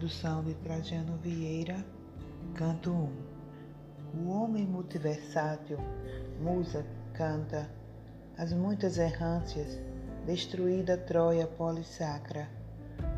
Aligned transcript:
tradução 0.00 0.42
de 0.42 0.54
Trajano 0.54 1.18
Vieira, 1.18 1.84
canto 2.54 2.90
1. 2.90 4.18
O 4.18 4.30
homem 4.30 4.66
multiversátil, 4.66 5.76
musa, 6.40 6.86
canta 7.12 7.68
as 8.38 8.50
muitas 8.50 8.96
errâncias, 8.96 9.78
destruída 10.24 10.96
Troia 10.96 11.46
polissacra, 11.46 12.48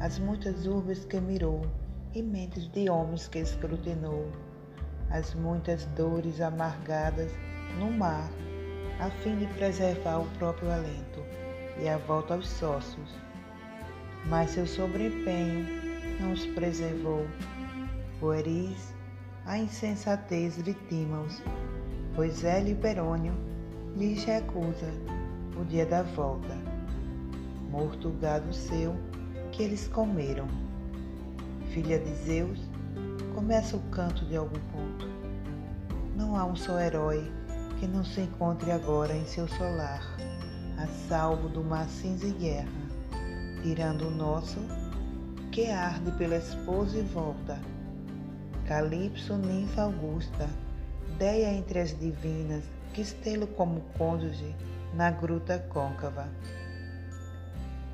as 0.00 0.18
muitas 0.18 0.66
urbes 0.66 1.04
que 1.04 1.20
mirou 1.20 1.62
e 2.16 2.20
mentes 2.20 2.66
de 2.72 2.90
homens 2.90 3.28
que 3.28 3.38
escrutinou, 3.38 4.26
as 5.08 5.34
muitas 5.34 5.86
dores 5.94 6.40
amargadas 6.40 7.30
no 7.78 7.92
mar, 7.92 8.28
a 8.98 9.08
fim 9.22 9.36
de 9.36 9.46
preservar 9.54 10.18
o 10.18 10.28
próprio 10.36 10.72
alento 10.72 11.20
e 11.80 11.88
a 11.88 11.96
volta 11.98 12.34
aos 12.34 12.48
sócios. 12.48 13.14
Mas 14.26 14.50
seu 14.50 14.66
sobreempenho 14.66 15.91
não 16.20 16.32
os 16.32 16.44
preservou. 16.46 17.26
Pueris, 18.20 18.94
a 19.44 19.58
insensatez 19.58 20.56
vitima-os, 20.56 21.42
pois 22.14 22.44
Hélio 22.44 22.76
Perônio 22.76 23.34
lhes 23.96 24.24
recusa 24.24 24.90
o 25.60 25.64
dia 25.64 25.84
da 25.86 26.02
volta. 26.02 26.56
Morto 27.70 28.08
o 28.08 28.12
gado 28.12 28.52
seu 28.52 28.94
que 29.50 29.62
eles 29.62 29.88
comeram. 29.88 30.46
Filha 31.70 31.98
de 31.98 32.14
Zeus, 32.14 32.60
começa 33.34 33.76
o 33.76 33.80
canto 33.90 34.24
de 34.26 34.36
algum 34.36 34.60
ponto. 34.72 35.06
Não 36.16 36.36
há 36.36 36.44
um 36.44 36.54
só 36.54 36.78
herói 36.78 37.30
que 37.80 37.86
não 37.86 38.04
se 38.04 38.20
encontre 38.20 38.70
agora 38.70 39.12
em 39.12 39.26
seu 39.26 39.48
solar, 39.48 40.02
a 40.78 40.86
salvo 41.08 41.48
do 41.48 41.64
mar 41.64 41.88
cinza 41.88 42.26
e 42.26 42.32
guerra, 42.32 42.68
tirando 43.62 44.06
o 44.06 44.10
nosso, 44.10 44.60
que 45.52 45.70
arde 45.70 46.10
pela 46.12 46.36
esposa 46.36 46.98
e 46.98 47.02
volta. 47.02 47.60
Calipso, 48.66 49.36
ninfa 49.36 49.82
augusta, 49.82 50.48
Deia 51.18 51.52
entre 51.52 51.78
as 51.78 51.90
divinas, 51.90 52.64
que 52.94 53.02
estelo 53.02 53.46
como 53.46 53.82
cônjuge 53.98 54.56
na 54.94 55.10
gruta 55.10 55.58
côncava. 55.68 56.26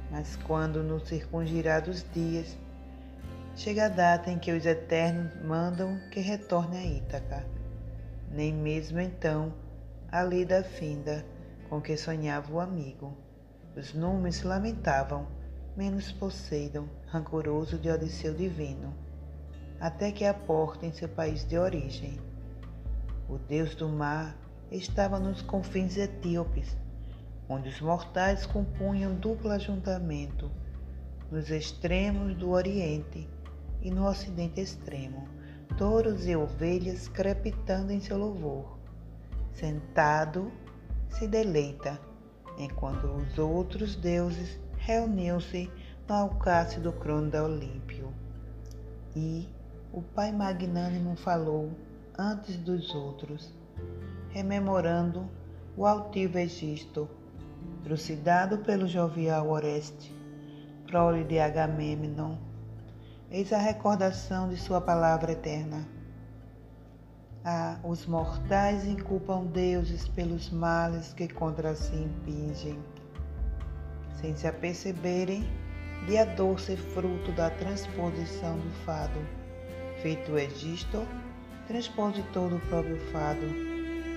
Mas 0.08 0.36
quando 0.36 0.84
no 0.84 1.00
circungirados 1.04 2.06
dias 2.14 2.56
chega 3.56 3.86
a 3.86 3.88
data 3.88 4.30
em 4.30 4.38
que 4.38 4.52
os 4.52 4.64
eternos 4.64 5.32
mandam 5.44 5.98
que 6.12 6.20
retorne 6.20 6.78
a 6.78 6.86
Ítaca, 6.86 7.44
nem 8.30 8.54
mesmo 8.54 9.00
então 9.00 9.52
a 10.12 10.22
lida 10.22 10.62
finda 10.62 11.26
com 11.68 11.80
que 11.80 11.96
sonhava 11.96 12.52
o 12.52 12.60
amigo. 12.60 13.12
Os 13.76 13.92
números 13.94 14.36
se 14.36 14.46
lamentavam, 14.46 15.26
menos 15.78 16.10
Poseidon, 16.10 16.88
rancoroso 17.06 17.78
de 17.78 17.88
Odisseu 17.88 18.34
divino, 18.34 18.92
até 19.78 20.10
que 20.10 20.24
a 20.24 20.34
porta 20.34 20.84
em 20.84 20.92
seu 20.92 21.08
país 21.08 21.44
de 21.44 21.56
origem. 21.56 22.18
O 23.28 23.38
deus 23.38 23.76
do 23.76 23.88
mar 23.88 24.36
estava 24.72 25.20
nos 25.20 25.40
confins 25.40 25.96
etíopes, 25.96 26.76
onde 27.48 27.68
os 27.68 27.80
mortais 27.80 28.44
compunham 28.44 29.14
duplo 29.14 29.52
ajuntamento, 29.52 30.50
nos 31.30 31.48
extremos 31.48 32.34
do 32.34 32.50
Oriente 32.50 33.30
e 33.80 33.88
no 33.88 34.04
Ocidente 34.04 34.60
extremo, 34.60 35.28
touros 35.76 36.26
e 36.26 36.34
ovelhas 36.34 37.06
crepitando 37.06 37.92
em 37.92 38.00
seu 38.00 38.18
louvor 38.18 38.76
sentado, 39.52 40.50
se 41.08 41.28
deleita, 41.28 42.00
enquanto 42.58 43.04
os 43.06 43.38
outros 43.38 43.94
deuses 43.94 44.58
reuniam-se 44.88 45.70
no 46.08 46.14
alcance 46.14 46.80
do 46.80 46.90
crono 46.90 47.30
da 47.30 47.44
Olímpio. 47.44 48.10
E 49.14 49.46
o 49.92 50.00
Pai 50.00 50.32
Magnânimo 50.32 51.14
falou 51.14 51.70
antes 52.18 52.56
dos 52.56 52.94
outros, 52.94 53.52
rememorando 54.30 55.28
o 55.76 55.84
altivo 55.84 56.38
Egisto, 56.38 57.06
trucidado 57.84 58.60
pelo 58.60 58.88
jovial 58.88 59.50
Oreste, 59.50 60.10
prole 60.86 61.22
de 61.22 61.38
Agamemnon. 61.38 62.38
Eis 63.30 63.52
a 63.52 63.58
recordação 63.58 64.48
de 64.48 64.56
sua 64.56 64.80
palavra 64.80 65.32
eterna 65.32 65.86
ah, 67.44 67.78
os 67.84 68.04
mortais 68.04 68.86
inculpam 68.86 69.46
deuses 69.46 70.08
pelos 70.08 70.50
males 70.50 71.14
que 71.14 71.28
contra 71.28 71.74
si 71.74 71.94
impingem, 71.94 72.78
sem 74.20 74.34
se 74.36 74.46
aperceberem 74.46 75.48
de 76.06 76.16
a 76.16 76.24
doce 76.24 76.76
fruto 76.76 77.32
da 77.32 77.50
transposição 77.50 78.56
do 78.58 78.70
fado. 78.84 79.20
Feito 80.02 80.36
Egisto, 80.38 81.06
transpositor 81.66 82.48
do 82.48 82.58
próprio 82.68 82.98
fado, 83.12 83.46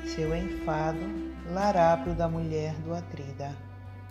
seu 0.06 0.36
enfado, 0.36 1.00
larápio 1.52 2.14
da 2.14 2.28
mulher 2.28 2.74
do 2.82 2.94
Atrida, 2.94 3.56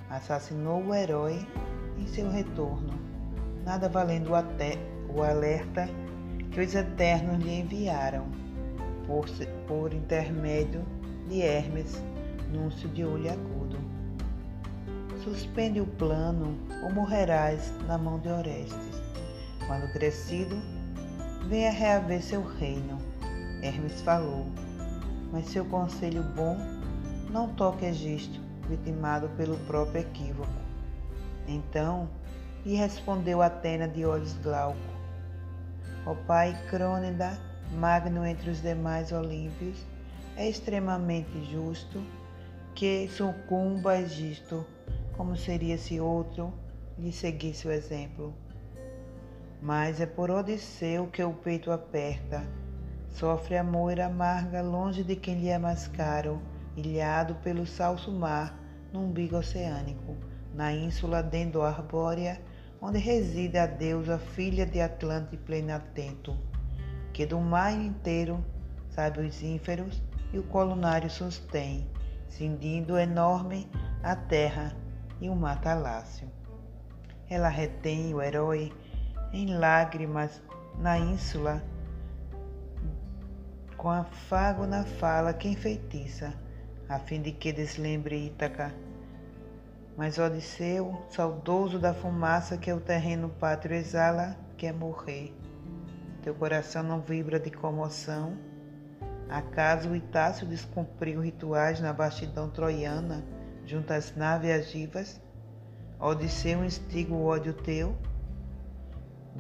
assassinou 0.09 0.83
o 0.83 0.95
herói 0.95 1.47
em 1.99 2.07
seu 2.07 2.28
retorno, 2.31 2.93
nada 3.65 3.89
valendo 3.89 4.31
o 5.09 5.22
alerta 5.22 5.89
que 6.51 6.61
os 6.61 6.75
Eternos 6.75 7.43
lhe 7.43 7.61
enviaram 7.61 8.27
por, 9.07 9.27
por 9.67 9.95
intermédio 9.95 10.84
de 11.28 11.43
Hermes, 11.43 12.03
núncio 12.53 12.89
de 12.89 13.05
olho 13.05 13.33
agudo. 13.33 13.59
Suspende 15.23 15.81
o 15.83 15.87
plano 15.87 16.57
ou 16.83 16.91
morrerás 16.91 17.73
na 17.87 17.99
mão 17.99 18.19
de 18.19 18.29
Orestes. 18.31 19.03
Quando 19.67 19.93
crescido, 19.93 20.57
venha 21.47 21.71
reaver 21.71 22.23
seu 22.23 22.43
reino. 22.43 22.97
Hermes 23.63 24.01
falou, 24.01 24.47
mas 25.31 25.47
seu 25.47 25.65
conselho 25.67 26.23
bom 26.23 26.57
não 27.31 27.53
toque 27.55 27.85
Egisto, 27.85 28.41
vitimado 28.67 29.29
pelo 29.37 29.59
próprio 29.67 30.01
equívoco. 30.01 30.49
Então 31.47 32.09
lhe 32.65 32.75
respondeu 32.75 33.43
Atena 33.43 33.87
de 33.87 34.07
olhos 34.07 34.33
glaucos: 34.39 34.81
Ó 36.07 36.15
pai 36.27 36.57
Crônida, 36.71 37.39
magno 37.73 38.25
entre 38.25 38.51
os 38.51 38.63
demais 38.63 39.13
olímpios, 39.13 39.85
é 40.37 40.49
extremamente 40.49 41.45
justo 41.53 42.03
que 42.75 43.09
sucumba 43.09 43.93
a 43.93 44.01
Egisto, 44.01 44.65
como 45.16 45.37
seria 45.37 45.76
se 45.78 46.00
outro 46.00 46.53
lhe 46.98 47.12
seguisse 47.12 47.66
o 47.66 47.72
exemplo. 47.72 48.34
Mas 49.62 50.00
é 50.00 50.06
por 50.06 50.31
Odisseu 50.31 51.06
que 51.06 51.22
o 51.22 51.32
peito 51.32 51.71
aperta, 51.71 52.43
sofre 53.10 53.56
a 53.56 53.65
moira 53.65 54.06
amarga 54.06 54.62
longe 54.62 55.03
de 55.03 55.16
quem 55.16 55.41
lhe 55.41 55.48
é 55.48 55.59
mais 55.59 55.87
caro, 55.88 56.41
ilhado 56.76 57.34
pelo 57.37 57.66
salso 57.66 58.10
mar 58.12 58.59
no 58.93 59.04
umbigo 59.04 59.37
oceânico, 59.37 60.16
na 60.54 60.72
ínsula 60.72 61.22
dendo 61.22 61.62
arbórea, 61.62 62.41
onde 62.81 62.98
reside 62.98 63.59
a 63.59 63.66
deusa 63.66 64.19
filha 64.19 64.65
de 64.65 64.81
Atlante 64.81 65.37
plenatento 65.37 66.37
que 67.12 67.27
do 67.27 67.38
mar 67.38 67.72
inteiro 67.72 68.42
sabe 68.88 69.21
os 69.21 69.42
ínferos 69.42 70.03
e 70.32 70.38
o 70.38 70.42
colunário 70.44 71.10
sustém, 71.10 71.87
cindindo 72.28 72.98
enorme 72.98 73.69
a 74.03 74.16
terra 74.16 74.75
e 75.21 75.29
o 75.29 75.37
matalácio. 75.37 76.29
Ela 77.29 77.49
retém 77.49 78.15
o 78.15 78.23
herói 78.23 78.73
em 79.33 79.57
lágrimas 79.57 80.43
na 80.79 80.99
ínsula, 80.99 81.63
com 83.77 83.89
afago 83.89 84.67
na 84.67 84.85
fala 84.85 85.33
que 85.33 85.49
enfeitiça, 85.49 86.35
a 86.89 86.99
fim 86.99 87.23
de 87.23 87.33
que 87.33 87.53
deslembre 87.53 88.27
Ítaca. 88.27 88.75
Mas 89.97 90.19
Odisseu, 90.19 91.05
saudoso 91.11 91.78
da 91.78 91.95
fumaça 91.95 92.57
que 92.57 92.73
o 92.73 92.81
terreno 92.81 93.28
pátrio 93.28 93.77
exala, 93.77 94.37
quer 94.57 94.73
morrer 94.73 95.34
teu 96.23 96.34
coração 96.34 96.83
não 96.83 97.01
vibra 97.01 97.41
de 97.41 97.51
comoção? 97.51 98.37
Acaso 99.28 99.91
o 99.91 99.97
Itácio 99.97 100.47
descumpriu 100.47 101.21
rituais 101.21 101.81
na 101.81 101.93
bastidão 101.93 102.51
troiana, 102.51 103.25
junto 103.71 103.93
às 103.93 104.17
naves 104.17 104.51
agivas? 104.51 105.21
Odisseu 106.01 106.65
instiga 106.65 107.15
o 107.15 107.27
ódio 107.27 107.53
teu? 107.53 107.97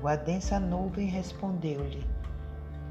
A 0.04 0.14
densa 0.14 0.60
nuvem 0.60 1.08
respondeu-lhe: 1.08 2.06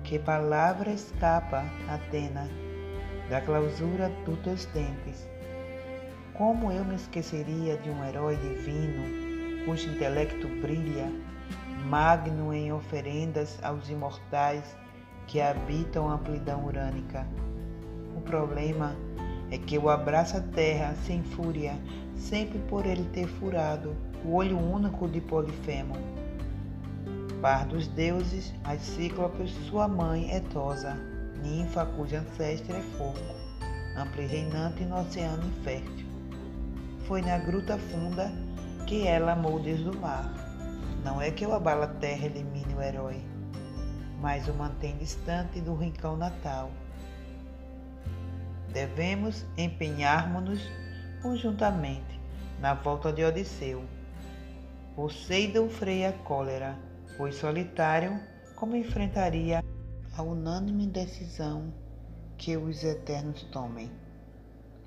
Que 0.03 0.19
palavra 0.19 0.91
escapa, 0.91 1.63
Atena, 1.87 2.45
da 3.29 3.39
clausura 3.39 4.09
dos 4.25 4.37
teus 4.39 4.65
dentes? 4.65 5.29
Como 6.33 6.73
eu 6.73 6.83
me 6.83 6.95
esqueceria 6.95 7.77
de 7.77 7.89
um 7.89 8.03
herói 8.03 8.35
divino, 8.35 9.65
cujo 9.65 9.89
intelecto 9.89 10.47
brilha 10.61 11.09
magno 11.85 12.53
em 12.53 12.73
oferendas 12.73 13.57
aos 13.63 13.89
imortais 13.89 14.77
que 15.25 15.39
habitam 15.39 16.09
a 16.09 16.15
amplidão 16.15 16.65
urânica. 16.65 17.25
O 18.17 18.21
problema 18.21 18.95
é 18.97 19.08
que 19.57 19.75
eu 19.75 19.89
abraço 19.89 20.37
a 20.37 20.41
terra 20.41 20.95
sem 21.05 21.23
fúria, 21.23 21.75
sempre 22.15 22.59
por 22.69 22.85
ele 22.85 23.03
ter 23.11 23.27
furado 23.27 23.95
o 24.23 24.35
olho 24.35 24.57
único 24.57 25.07
de 25.07 25.21
Polifemo. 25.21 25.95
par 27.41 27.65
dos 27.65 27.87
deuses, 27.87 28.53
as 28.65 28.81
cíclopes, 28.81 29.51
sua 29.69 29.87
mãe 29.87 30.29
Etosa, 30.35 30.97
ninfa 31.41 31.85
cujo 31.85 32.17
ancestro 32.17 32.75
é 32.75 32.81
fogo, 32.97 33.17
ampla 33.97 34.21
e 34.21 34.27
reinante 34.27 34.83
no 34.83 34.99
oceano 34.99 35.47
infértil. 35.47 36.05
Foi 37.07 37.21
na 37.21 37.37
gruta 37.37 37.77
funda 37.77 38.31
que 38.85 39.07
ela 39.07 39.31
amou 39.31 39.59
desde 39.59 39.89
o 39.89 39.97
mar. 39.99 40.33
Não 41.03 41.21
é 41.21 41.31
que 41.31 41.45
eu 41.45 41.53
abala 41.53 41.85
a 41.85 41.87
terra 41.87 42.25
elimine 42.25 42.75
o 42.75 42.81
herói, 42.81 43.23
mas 44.21 44.47
o 44.49 44.53
mantém 44.53 44.97
distante 44.97 45.61
do 45.61 45.73
rincão 45.75 46.17
natal. 46.17 46.69
Devemos 48.73 49.45
empenharmos-nos 49.57 50.61
conjuntamente 51.21 52.19
na 52.59 52.73
volta 52.73 53.11
de 53.11 53.23
Odisseu. 53.23 53.83
Poseidon 54.95 55.69
freia 55.69 56.09
a 56.09 56.13
cólera, 56.13 56.77
pois 57.17 57.35
solitário 57.35 58.19
como 58.55 58.75
enfrentaria 58.75 59.63
a 60.15 60.21
unânime 60.21 60.87
decisão 60.87 61.73
que 62.37 62.57
os 62.57 62.83
eternos 62.83 63.43
tomem. 63.43 63.89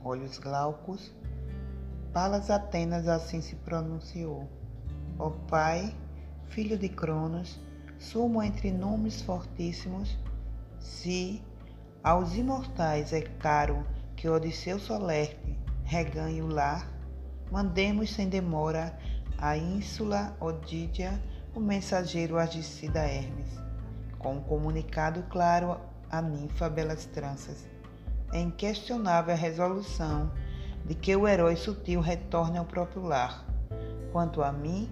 Olhos 0.04 0.38
glaucos, 0.38 1.12
Palas 2.12 2.50
Atenas 2.50 3.08
assim 3.08 3.40
se 3.40 3.56
pronunciou. 3.56 4.48
Ó 5.18 5.30
Pai, 5.48 5.94
filho 6.48 6.76
de 6.76 6.88
Cronos, 6.88 7.58
sumo 7.98 8.42
entre 8.42 8.70
nomes 8.70 9.22
fortíssimos, 9.22 10.18
se 10.78 11.42
aos 12.02 12.34
imortais 12.36 13.12
é 13.12 13.20
caro 13.20 13.86
que 14.16 14.28
Odisseu 14.28 14.78
solerte 14.78 15.56
reganhe 15.84 16.42
o 16.42 16.48
lar, 16.48 16.88
mandemos 17.50 18.10
sem 18.10 18.28
demora 18.28 18.98
a 19.38 19.56
ínsula 19.56 20.36
Odídia 20.40 21.22
o 21.54 21.60
mensageiro 21.60 22.38
agicida 22.38 23.00
Hermes, 23.00 23.58
com 24.18 24.34
um 24.34 24.42
comunicado 24.42 25.22
claro 25.30 25.78
à 26.10 26.20
ninfa 26.20 26.68
Belas 26.68 27.04
Tranças. 27.06 27.68
É 28.32 28.40
inquestionável 28.40 29.34
a 29.34 29.36
resolução 29.36 30.32
de 30.84 30.94
que 30.94 31.14
o 31.14 31.28
herói 31.28 31.54
sutil 31.54 32.00
retorne 32.00 32.58
ao 32.58 32.64
próprio 32.64 33.02
lar. 33.02 33.44
Quanto 34.10 34.42
a 34.42 34.50
mim, 34.50 34.90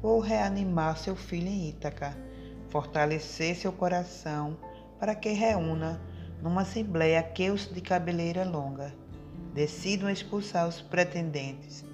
vou 0.00 0.18
reanimar 0.20 0.96
seu 0.96 1.14
filho 1.14 1.48
em 1.48 1.68
Ítaca, 1.68 2.16
fortalecer 2.68 3.54
seu 3.54 3.72
coração 3.72 4.56
para 4.98 5.14
que 5.14 5.30
reúna 5.30 6.00
numa 6.42 6.62
assembleia 6.62 7.20
aqueus 7.20 7.66
de 7.66 7.80
cabeleira 7.80 8.44
longa. 8.44 8.94
Decidam 9.54 10.08
expulsar 10.08 10.68
os 10.68 10.80
pretendentes, 10.80 11.84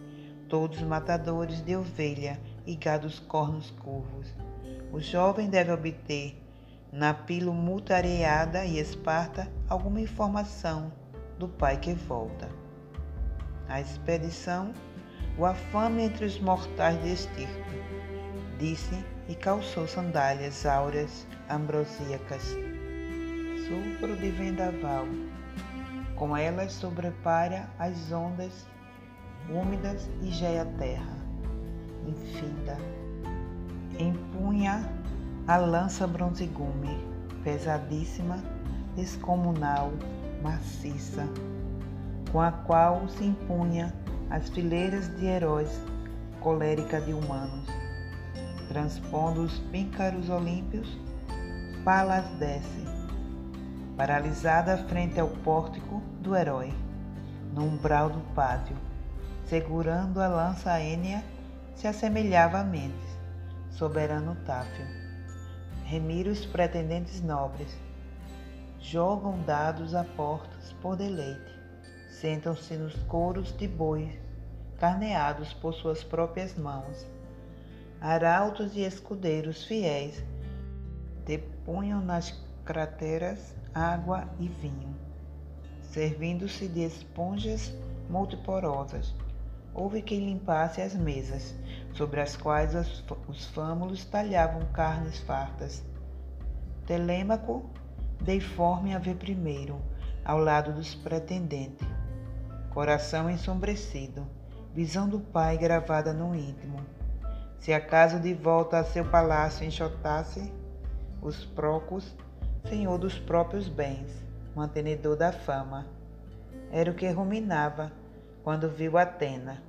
todos 0.49 0.81
matadores 0.83 1.61
de 1.63 1.77
ovelha 1.77 2.41
e 2.67 2.75
gados 2.75 3.21
cornos 3.21 3.71
curvos. 3.71 4.35
O 4.93 5.01
jovem 5.01 5.49
deve 5.49 5.73
obter, 5.73 6.41
na 6.93 7.13
pilo 7.13 7.53
multareada 7.53 8.65
e 8.65 8.79
esparta, 8.79 9.51
alguma 9.69 10.01
informação 10.01 10.93
do 11.39 11.49
pai 11.49 11.79
que 11.79 11.93
volta. 11.93 12.49
A 13.69 13.81
expedição 13.81 14.73
o 15.37 15.45
afame 15.45 16.05
entre 16.05 16.25
os 16.25 16.39
mortais 16.39 17.01
de 17.03 17.13
estirpe, 17.13 17.83
disse 18.59 19.05
e 19.29 19.35
calçou 19.35 19.87
sandálias 19.89 20.65
áureas 20.65 21.27
ambrosíacas. 21.51 22.74
Sopro 23.69 24.17
de 24.17 24.31
vendaval, 24.31 25.07
com 26.17 26.37
elas 26.37 26.73
sobrepara 26.73 27.69
as 27.79 28.13
ondas 28.13 28.67
úmidas 29.49 30.09
e 30.23 30.31
geia 30.31 30.63
a 30.63 30.67
terra 30.79 31.17
infinda. 32.07 32.77
Empunha 33.99 34.89
a 35.47 35.57
lança 35.57 36.07
bronzegume, 36.07 36.99
pesadíssima, 37.43 38.39
descomunal, 38.97 39.93
maciça, 40.43 41.27
com 42.31 42.41
a 42.41 42.53
qual 42.53 43.09
se 43.09 43.25
impunha 43.25 43.95
as 44.31 44.49
fileiras 44.51 45.09
de 45.17 45.27
heróis, 45.27 45.81
colérica 46.41 47.01
de 47.01 47.13
humanos. 47.13 47.67
Transpondo 48.69 49.43
os 49.43 49.59
píncaros 49.71 50.29
olímpios, 50.29 50.99
Palas 51.85 52.27
desce, 52.39 52.94
paralisada 53.97 54.77
frente 54.77 55.21
ao 55.21 55.29
pórtico 55.29 56.01
do 56.21 56.35
herói, 56.35 56.73
no 57.53 57.65
umbral 57.65 58.11
do 58.11 58.21
pátio, 58.35 58.77
segurando 59.47 60.21
a 60.21 60.27
lança 60.27 60.81
Ênia 60.81 61.23
se 61.77 61.87
assemelhava 61.87 62.59
a 62.59 62.65
Mendes, 62.65 63.19
soberano 63.71 64.37
Táfio. 64.45 64.87
Remira 65.85 66.31
os 66.31 66.45
pretendentes 66.45 67.23
nobres, 67.23 67.77
jogam 68.81 69.41
dados 69.43 69.95
a 69.95 70.03
portas 70.03 70.73
por 70.81 70.97
deleite, 70.97 71.55
sentam-se 72.11 72.75
nos 72.75 72.95
coros 73.05 73.57
de 73.57 73.69
bois, 73.69 74.13
carneados 74.79 75.53
por 75.53 75.73
suas 75.73 76.03
próprias 76.03 76.57
mãos. 76.57 77.07
Arautos 78.01 78.77
e 78.77 78.81
escudeiros 78.81 79.65
fiéis 79.65 80.23
depunham 81.25 82.01
nas 82.01 82.35
crateras 82.65 83.55
água 83.75 84.29
e 84.39 84.49
vinho, 84.49 84.95
servindo-se 85.83 86.69
de 86.69 86.85
esponjas 86.85 87.73
multiporosas 88.09 89.15
houve 89.75 90.01
quem 90.01 90.25
limpasse 90.25 90.81
as 90.81 90.95
mesas, 90.95 91.55
sobre 91.93 92.21
as 92.21 92.37
quais 92.37 92.75
os 93.27 93.47
fâmulos 93.47 94.05
talhavam 94.05 94.65
carnes 94.73 95.19
fartas. 95.19 95.83
Telêmaco, 96.87 97.69
deiforme 98.21 98.95
a 98.95 98.99
ver 98.99 99.17
primeiro, 99.17 99.81
ao 100.25 100.39
lado 100.39 100.73
dos 100.73 100.95
pretendentes. 100.95 101.87
Coração 102.71 103.29
ensombrecido, 103.29 104.27
visão 104.73 105.09
do 105.09 105.19
pai 105.19 105.59
gravada 105.59 106.13
no 106.13 106.35
íntimo. 106.35 106.79
Se 107.59 107.73
acaso 107.73 108.21
de 108.21 108.33
volta 108.35 108.79
a 108.79 108.85
seu 108.85 109.05
palácio 109.05 109.67
enxotasse, 109.67 110.53
os 111.23 111.45
Procos, 111.45 112.15
senhor 112.69 112.99
dos 112.99 113.19
próprios 113.19 113.69
bens, 113.69 114.25
mantenedor 114.55 115.17
da 115.17 115.33
fama, 115.33 115.87
era 116.73 116.91
o 116.91 116.95
que 116.95 117.09
ruminava 117.11 117.93
quando 118.43 118.69
viu 118.69 118.97
Atena, 118.97 119.63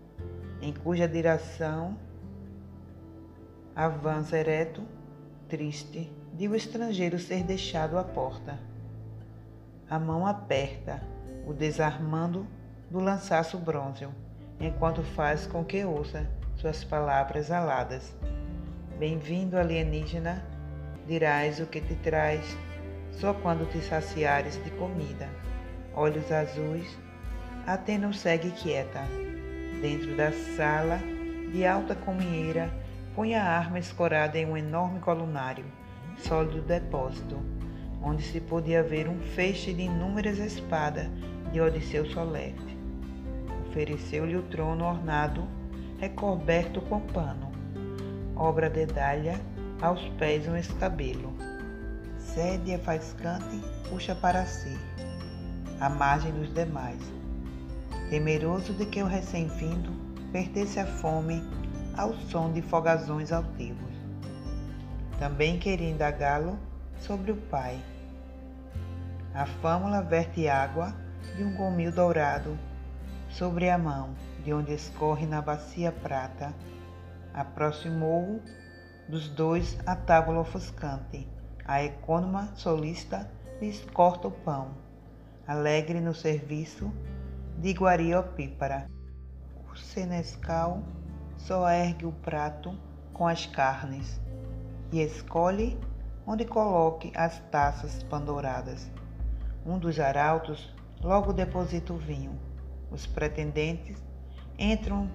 em 0.62 0.74
cuja 0.74 1.08
direção 1.08 1.98
avança 3.76 4.38
ereto, 4.38 4.82
triste, 5.50 6.12
de 6.34 6.48
o 6.48 6.56
estrangeiro 6.56 7.20
ser 7.20 7.44
deixado 7.44 7.98
à 7.98 8.04
porta. 8.04 8.58
A 9.90 10.00
mão 10.00 10.26
aperta, 10.26 11.02
o 11.46 11.54
desarmando 11.54 12.48
do 12.90 13.00
lançaço 13.00 13.58
brônzeo, 13.58 14.14
enquanto 14.60 15.04
faz 15.04 15.46
com 15.46 15.64
que 15.64 15.84
ouça 15.84 16.28
suas 16.56 16.84
palavras 16.84 17.52
aladas. 17.52 18.16
Bem-vindo, 18.98 19.58
alienígena, 19.58 20.44
dirás 21.06 21.60
o 21.60 21.66
que 21.66 21.82
te 21.82 21.96
traz 21.96 22.58
só 23.20 23.34
quando 23.34 23.70
te 23.70 23.80
saciares 23.80 24.62
de 24.64 24.70
comida. 24.72 25.30
Olhos 25.94 26.32
azuis, 26.32 26.98
Atena 27.66 28.08
o 28.08 28.14
segue 28.14 28.52
quieta. 28.52 29.02
Dentro 29.82 30.16
da 30.16 30.32
sala, 30.56 31.00
de 31.52 31.66
alta 31.66 31.96
cominheira, 31.96 32.72
põe 33.16 33.34
a 33.34 33.44
arma 33.44 33.80
escorada 33.80 34.38
em 34.38 34.46
um 34.46 34.56
enorme 34.56 35.00
colunário, 35.00 35.66
sólido 36.18 36.62
depósito, 36.62 37.40
onde 38.04 38.22
se 38.22 38.40
podia 38.40 38.84
ver 38.84 39.08
um 39.08 39.20
feixe 39.20 39.74
de 39.74 39.82
inúmeras 39.82 40.38
espadas 40.38 41.08
de 41.52 41.60
Odisseu 41.60 42.06
Solerte. 42.06 42.78
Ofereceu-lhe 43.68 44.36
o 44.36 44.44
trono 44.44 44.86
ornado, 44.86 45.48
recoberto 46.00 46.82
com 46.82 47.00
pano, 47.00 47.52
obra 48.36 48.70
de 48.70 48.86
Dália, 48.86 49.40
aos 49.82 50.02
pés 50.20 50.48
um 50.48 50.56
escabelo. 50.56 51.35
Cede 52.36 52.76
a 52.76 52.80
faiscante, 52.80 53.60
puxa 53.90 54.14
para 54.14 54.46
si, 54.46 54.78
à 55.80 55.90
margem 55.90 56.32
dos 56.34 56.54
demais 56.54 57.02
temeroso 58.10 58.74
de 58.74 58.86
que 58.86 59.02
o 59.02 59.08
recém-vindo 59.08 59.92
perdesse 60.32 60.80
a 60.80 60.86
fome 60.86 61.42
ao 61.98 62.14
som 62.14 62.52
de 62.52 62.62
fogazões 62.62 63.32
altivos. 63.32 63.94
Também 65.18 65.58
queria 65.58 65.90
indagá-lo 65.90 66.60
sobre 67.00 67.32
o 67.32 67.38
pai. 67.38 67.82
A 69.34 69.46
fâmula 69.46 70.02
verte 70.02 70.48
água 70.48 70.94
de 71.36 71.44
um 71.44 71.56
gomil 71.56 71.92
dourado 71.92 72.58
sobre 73.30 73.70
a 73.70 73.78
mão, 73.78 74.14
de 74.44 74.54
onde 74.54 74.74
escorre 74.74 75.26
na 75.26 75.42
bacia 75.42 75.92
prata. 75.92 76.54
Aproximou-o 77.34 78.42
dos 79.10 79.28
dois 79.30 79.78
a 79.86 79.96
tábua 79.96 80.40
ofuscante. 80.40 81.35
A 81.68 81.82
economa 81.82 82.52
solista 82.56 83.28
lhes 83.60 83.84
corta 83.92 84.28
o 84.28 84.32
pão. 84.32 84.70
Alegre 85.48 86.00
no 86.00 86.14
serviço, 86.14 86.94
de 87.58 87.72
Guariopípara. 87.72 88.88
O 89.72 89.76
senescal 89.76 90.84
só 91.38 91.68
ergue 91.68 92.06
o 92.06 92.12
prato 92.12 92.78
com 93.12 93.28
as 93.28 93.48
carnes 93.48 94.22
e 94.92 95.02
escolhe 95.02 95.76
onde 96.28 96.46
coloque 96.46 97.12
as 97.16 97.40
taças 97.50 98.04
pandoradas. 98.04 98.92
Um 99.66 99.80
dos 99.80 100.00
arautos 100.00 100.72
logo 101.02 101.34
deposita 101.34 101.94
o 101.94 101.98
vinho. 101.98 102.40
Os 102.92 103.08
pretendentes 103.08 103.98
entram 104.60 105.10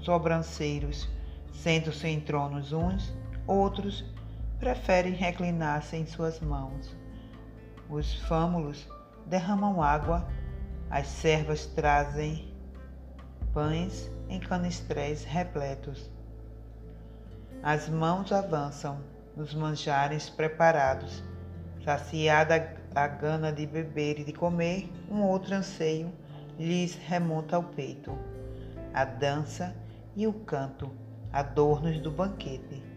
sobranceiros, 0.00 1.08
sentam-se 1.52 2.08
em 2.08 2.18
tronos 2.18 2.72
uns, 2.72 3.14
outros 3.46 4.11
preferem 4.62 5.14
reclinar-se 5.14 5.96
em 5.96 6.06
suas 6.06 6.38
mãos. 6.38 6.94
Os 7.90 8.14
fâmulos 8.28 8.88
derramam 9.26 9.82
água, 9.82 10.24
as 10.88 11.08
servas 11.08 11.66
trazem 11.66 12.54
pães 13.52 14.08
em 14.28 14.38
canistréis 14.38 15.24
repletos. 15.24 16.08
As 17.60 17.88
mãos 17.88 18.30
avançam 18.30 19.00
nos 19.36 19.52
manjares 19.52 20.30
preparados. 20.30 21.24
Saciada 21.84 22.76
a 22.94 23.08
gana 23.08 23.52
de 23.52 23.66
beber 23.66 24.20
e 24.20 24.24
de 24.24 24.32
comer, 24.32 24.88
um 25.10 25.24
outro 25.24 25.56
anseio 25.56 26.12
lhes 26.56 26.94
remonta 26.94 27.56
ao 27.56 27.64
peito. 27.64 28.16
A 28.94 29.04
dança 29.04 29.74
e 30.14 30.24
o 30.24 30.32
canto, 30.32 30.88
adornos 31.32 31.98
do 31.98 32.12
banquete. 32.12 32.91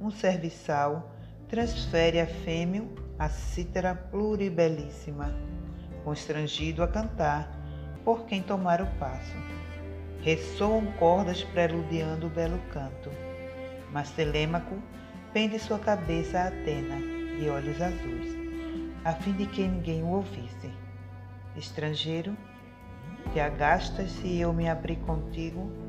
Um 0.00 0.10
serviçal 0.10 1.10
transfere 1.48 2.20
a 2.20 2.26
fêmea 2.26 2.82
a 3.18 3.28
cítara 3.28 3.94
pluribelíssima, 3.94 5.34
constrangido 6.02 6.82
a 6.82 6.88
cantar 6.88 7.48
por 8.04 8.26
quem 8.26 8.42
tomar 8.42 8.80
o 8.80 8.86
passo. 8.98 9.36
Ressoam 10.20 10.86
cordas 10.98 11.44
preludiando 11.44 12.26
o 12.26 12.30
belo 12.30 12.58
canto, 12.72 13.10
mas 13.92 14.10
Telêmaco 14.10 14.82
pende 15.32 15.58
sua 15.58 15.78
cabeça 15.78 16.40
a 16.40 16.48
Atena, 16.48 16.96
de 17.38 17.48
olhos 17.48 17.80
azuis, 17.80 18.34
a 19.04 19.12
fim 19.12 19.32
de 19.32 19.46
que 19.46 19.66
ninguém 19.66 20.02
o 20.02 20.08
ouvisse. 20.08 20.70
Estrangeiro, 21.56 22.36
te 23.32 23.38
agastas 23.38 24.10
se 24.10 24.40
eu 24.40 24.52
me 24.52 24.68
abrir 24.68 24.96
contigo? 24.96 25.83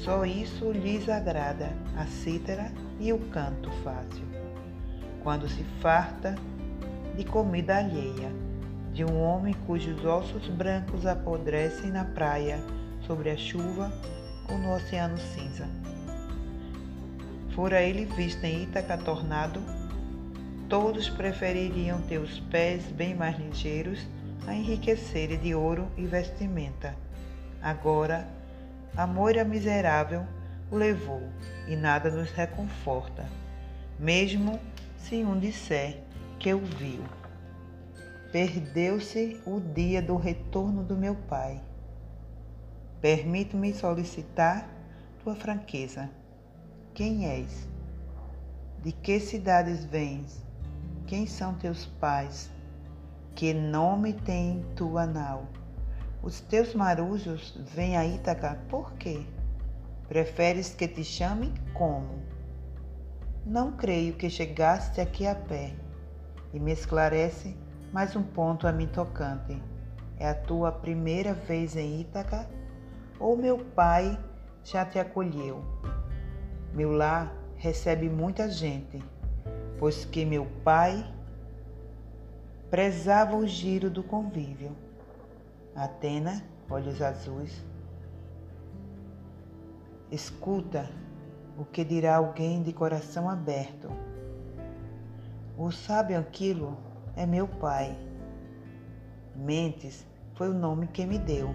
Só 0.00 0.24
isso 0.24 0.72
lhes 0.72 1.08
agrada, 1.08 1.70
a 1.96 2.06
cítara 2.06 2.72
e 2.98 3.12
o 3.12 3.18
canto 3.18 3.70
fácil. 3.84 4.24
Quando 5.22 5.48
se 5.48 5.62
farta 5.80 6.34
de 7.16 7.24
comida 7.24 7.78
alheia, 7.78 8.30
de 8.92 9.04
um 9.04 9.22
homem 9.22 9.54
cujos 9.66 10.04
ossos 10.04 10.48
brancos 10.48 11.06
apodrecem 11.06 11.90
na 11.90 12.04
praia, 12.04 12.58
sobre 13.06 13.30
a 13.30 13.36
chuva 13.36 13.92
ou 14.48 14.58
no 14.58 14.74
oceano 14.74 15.18
cinza. 15.18 15.68
Fora 17.54 17.82
ele 17.82 18.04
visto 18.04 18.42
em 18.44 18.62
Ítaca 18.62 18.96
tornado, 18.96 19.60
todos 20.68 21.08
prefeririam 21.10 22.00
ter 22.02 22.18
os 22.18 22.40
pés 22.40 22.82
bem 22.92 23.14
mais 23.14 23.38
ligeiros 23.38 24.06
a 24.46 24.54
enriquecerem 24.54 25.38
de 25.38 25.54
ouro 25.54 25.86
e 25.96 26.06
vestimenta. 26.06 26.94
Agora, 27.60 28.26
a 28.96 29.06
moira 29.06 29.44
miserável 29.44 30.26
o 30.70 30.76
levou 30.76 31.22
e 31.66 31.76
nada 31.76 32.10
nos 32.10 32.30
reconforta, 32.30 33.26
mesmo 33.98 34.60
se 34.96 35.24
um 35.24 35.38
disser 35.38 36.02
que 36.38 36.52
o 36.52 36.60
viu. 36.60 37.02
Perdeu-se 38.30 39.40
o 39.46 39.60
dia 39.60 40.00
do 40.00 40.16
retorno 40.16 40.82
do 40.82 40.96
meu 40.96 41.14
pai. 41.14 41.60
Permite-me 43.00 43.74
solicitar 43.74 44.68
tua 45.22 45.34
franqueza. 45.34 46.08
Quem 46.94 47.26
és? 47.26 47.68
De 48.82 48.92
que 48.92 49.20
cidades 49.20 49.84
vens? 49.84 50.42
Quem 51.06 51.26
são 51.26 51.54
teus 51.54 51.86
pais? 51.86 52.50
Que 53.34 53.52
nome 53.52 54.12
tem 54.12 54.64
tua 54.74 55.06
nau? 55.06 55.46
Os 56.22 56.40
teus 56.40 56.72
marujos 56.72 57.52
vêm 57.74 57.96
a 57.96 58.06
Ítaca 58.06 58.56
por 58.68 58.92
quê? 58.92 59.26
Preferes 60.06 60.72
que 60.72 60.86
te 60.86 61.02
chame 61.02 61.52
como? 61.74 62.22
Não 63.44 63.72
creio 63.72 64.14
que 64.14 64.30
chegaste 64.30 65.00
aqui 65.00 65.26
a 65.26 65.34
pé. 65.34 65.74
E 66.54 66.60
me 66.60 66.70
esclarece 66.70 67.56
mais 67.92 68.14
um 68.14 68.22
ponto 68.22 68.68
a 68.68 68.72
mim 68.72 68.86
tocante. 68.86 69.60
É 70.16 70.28
a 70.28 70.34
tua 70.34 70.70
primeira 70.70 71.34
vez 71.34 71.74
em 71.74 72.02
Ítaca? 72.02 72.48
Ou 73.18 73.36
meu 73.36 73.58
pai 73.58 74.16
já 74.62 74.86
te 74.86 75.00
acolheu? 75.00 75.64
Meu 76.72 76.92
lar 76.92 77.34
recebe 77.56 78.08
muita 78.08 78.48
gente, 78.48 79.02
pois 79.76 80.04
que 80.04 80.24
meu 80.24 80.46
pai 80.62 81.04
prezava 82.70 83.34
o 83.34 83.44
giro 83.44 83.90
do 83.90 84.04
convívio. 84.04 84.70
Atena, 85.74 86.44
olhos 86.68 87.00
azuis, 87.00 87.64
escuta 90.10 90.90
o 91.56 91.64
que 91.64 91.82
dirá 91.82 92.16
alguém 92.16 92.62
de 92.62 92.74
coração 92.74 93.28
aberto. 93.28 93.88
O 95.56 95.70
sábio 95.70 96.18
Aquilo 96.18 96.76
é 97.16 97.24
meu 97.24 97.48
pai. 97.48 97.96
Mentes 99.34 100.06
foi 100.34 100.50
o 100.50 100.54
nome 100.54 100.88
que 100.88 101.06
me 101.06 101.18
deu. 101.18 101.54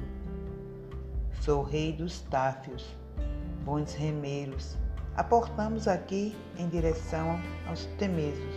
Sou 1.41 1.61
rei 1.61 1.93
dos 1.93 2.21
Táfios, 2.21 2.97
bons 3.63 3.93
remeiros, 3.93 4.75
aportamos 5.15 5.87
aqui 5.87 6.35
em 6.57 6.67
direção 6.67 7.39
aos 7.67 7.85
temesos, 7.97 8.55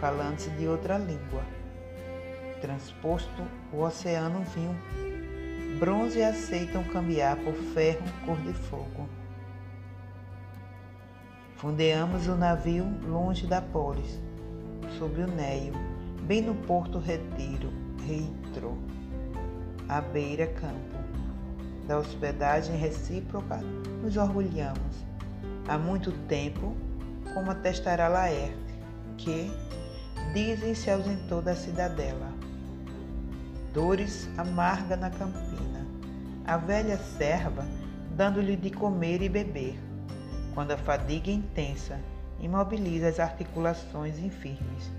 falando-se 0.00 0.50
de 0.50 0.68
outra 0.68 0.98
língua. 0.98 1.42
Transposto 2.60 3.42
o 3.72 3.82
oceano 3.82 4.42
vinho, 4.54 4.76
bronze 5.78 6.22
aceitam 6.22 6.82
cambiar 6.84 7.36
por 7.36 7.54
ferro 7.54 8.04
cor 8.24 8.36
de 8.38 8.52
fogo. 8.52 9.08
Fundeamos 11.56 12.26
o 12.28 12.36
navio 12.36 12.86
longe 13.06 13.46
da 13.46 13.60
polis, 13.60 14.20
sob 14.98 15.20
o 15.20 15.26
Neio, 15.26 15.74
bem 16.22 16.40
no 16.40 16.54
porto 16.54 16.98
Retiro, 16.98 17.72
Reitro, 18.06 18.78
à 19.88 20.00
beira 20.00 20.46
campo. 20.46 20.98
Da 21.86 21.98
hospedagem 21.98 22.76
recíproca 22.76 23.56
nos 24.02 24.16
orgulhamos 24.16 25.08
há 25.66 25.76
muito 25.76 26.12
tempo, 26.26 26.74
como 27.34 27.50
atestará 27.50 28.08
Laerte, 28.08 28.74
que 29.16 29.50
dizem 30.32 30.74
se 30.74 30.90
ausentou 30.90 31.42
da 31.42 31.54
cidadela. 31.54 32.27
Dores 33.78 34.28
amarga 34.36 34.96
na 34.96 35.08
campina, 35.08 35.86
a 36.44 36.56
velha 36.56 36.98
serva 36.98 37.64
dando-lhe 38.10 38.56
de 38.56 38.72
comer 38.72 39.22
e 39.22 39.28
beber, 39.28 39.78
quando 40.52 40.72
a 40.72 40.76
fadiga 40.76 41.30
intensa 41.30 42.00
imobiliza 42.40 43.06
as 43.06 43.20
articulações 43.20 44.18
infirmes, 44.18 44.90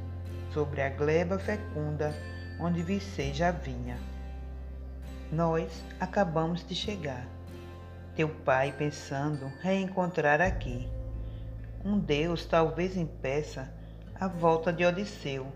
sobre 0.53 0.81
a 0.81 0.88
gleba 0.88 1.38
fecunda 1.38 2.15
onde 2.57 2.81
viceja 2.81 3.51
vinha. 3.51 3.98
Nós 5.29 5.83
acabamos 6.00 6.65
de 6.65 6.74
chegar 6.74 7.27
teu 8.15 8.29
pai 8.29 8.71
pensando 8.71 9.51
reencontrar 9.62 10.39
aqui. 10.39 10.89
Um 11.83 12.00
Deus 12.00 12.45
talvez 12.45 12.95
impeça 12.95 13.69
a 14.17 14.29
volta 14.29 14.71
de 14.71 14.86
Odisseu, 14.86 15.48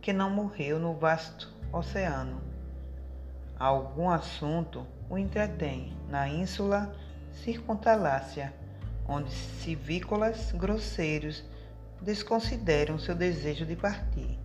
que 0.00 0.12
não 0.12 0.28
morreu 0.28 0.80
no 0.80 0.92
vasto 0.92 1.54
oceano. 1.72 2.43
Algum 3.58 4.10
assunto 4.10 4.86
o 5.08 5.16
entretém 5.16 5.96
na 6.08 6.28
ínsula 6.28 6.94
circuntalácia, 7.30 8.52
onde 9.06 9.30
civícolas 9.30 10.52
grosseiros 10.52 11.44
desconsideram 12.00 12.98
seu 12.98 13.14
desejo 13.14 13.64
de 13.64 13.76
partir. 13.76 14.38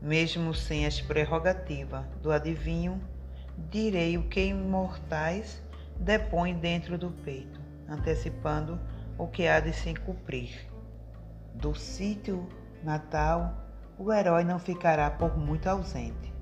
Mesmo 0.00 0.54
sem 0.54 0.86
as 0.86 1.00
prerrogativas 1.00 2.04
do 2.22 2.30
adivinho, 2.30 3.00
direi 3.70 4.18
o 4.18 4.28
que 4.28 4.44
imortais 4.44 5.62
depõe 5.98 6.54
dentro 6.54 6.98
do 6.98 7.10
peito, 7.10 7.60
antecipando 7.88 8.78
o 9.16 9.26
que 9.26 9.46
há 9.46 9.60
de 9.60 9.72
se 9.72 9.94
cumprir. 9.94 10.68
Do 11.54 11.74
sítio 11.74 12.46
natal, 12.82 13.54
o 13.98 14.12
herói 14.12 14.44
não 14.44 14.58
ficará 14.58 15.10
por 15.10 15.38
muito 15.38 15.66
ausente, 15.68 16.35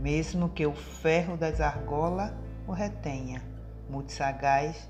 mesmo 0.00 0.48
que 0.48 0.66
o 0.66 0.72
ferro 0.72 1.36
das 1.36 1.60
argolas 1.60 2.32
o 2.66 2.72
retenha, 2.72 3.42
muito 3.88 4.12
sagaz, 4.12 4.88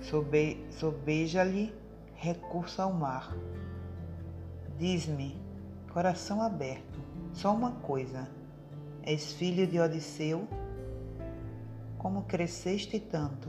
sobe, 0.00 0.64
sobeja-lhe 0.70 1.74
recurso 2.14 2.80
ao 2.80 2.92
mar. 2.92 3.34
Diz-me, 4.78 5.36
coração 5.92 6.40
aberto, 6.40 7.00
só 7.32 7.52
uma 7.52 7.72
coisa: 7.72 8.28
és 9.02 9.32
filho 9.32 9.66
de 9.66 9.78
Odisseu 9.78 10.46
como 11.98 12.22
cresceste 12.22 12.98
tanto. 12.98 13.48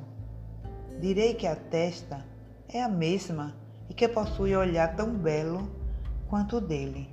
Direi 0.99 1.33
que 1.33 1.47
a 1.47 1.55
testa 1.55 2.25
é 2.67 2.81
a 2.81 2.89
mesma 2.89 3.55
e 3.89 3.93
que 3.93 4.07
possui 4.07 4.55
olhar 4.55 4.95
tão 4.95 5.13
belo 5.15 5.69
quanto 6.27 6.57
o 6.57 6.61
dele. 6.61 7.09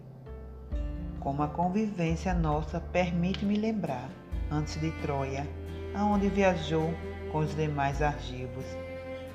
Como 1.20 1.42
a 1.42 1.48
convivência 1.48 2.32
nossa 2.32 2.80
permite-me 2.80 3.56
lembrar, 3.56 4.08
antes 4.50 4.80
de 4.80 4.90
Troia, 5.02 5.46
aonde 5.94 6.28
viajou 6.28 6.94
com 7.30 7.40
os 7.40 7.54
demais 7.54 8.00
argivos, 8.00 8.64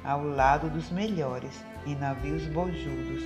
ao 0.04 0.24
lado 0.24 0.68
dos 0.70 0.90
melhores, 0.90 1.64
em 1.86 1.96
navios 1.96 2.48
bojudos. 2.48 3.24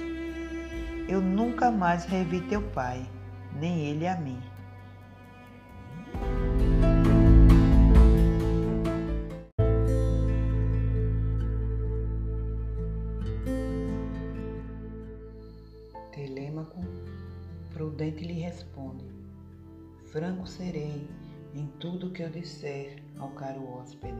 Eu 1.08 1.22
nunca 1.22 1.72
mais 1.72 2.04
revi 2.04 2.42
teu 2.42 2.62
pai, 2.62 3.02
nem 3.54 3.80
ele 3.80 4.06
a 4.06 4.18
mim. 4.18 4.42
Franco 20.12 20.48
serei 20.48 21.08
em 21.54 21.68
tudo 21.80 22.10
que 22.10 22.24
eu 22.24 22.32
disser 22.32 22.98
ao 23.20 23.30
caro 23.30 23.64
hóspede. 23.70 24.18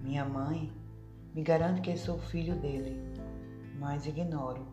Minha 0.00 0.24
mãe 0.24 0.72
me 1.34 1.42
garante 1.42 1.80
que 1.80 1.96
sou 1.96 2.16
filho 2.16 2.54
dele, 2.54 2.96
mas 3.80 4.06
ignoro. 4.06 4.64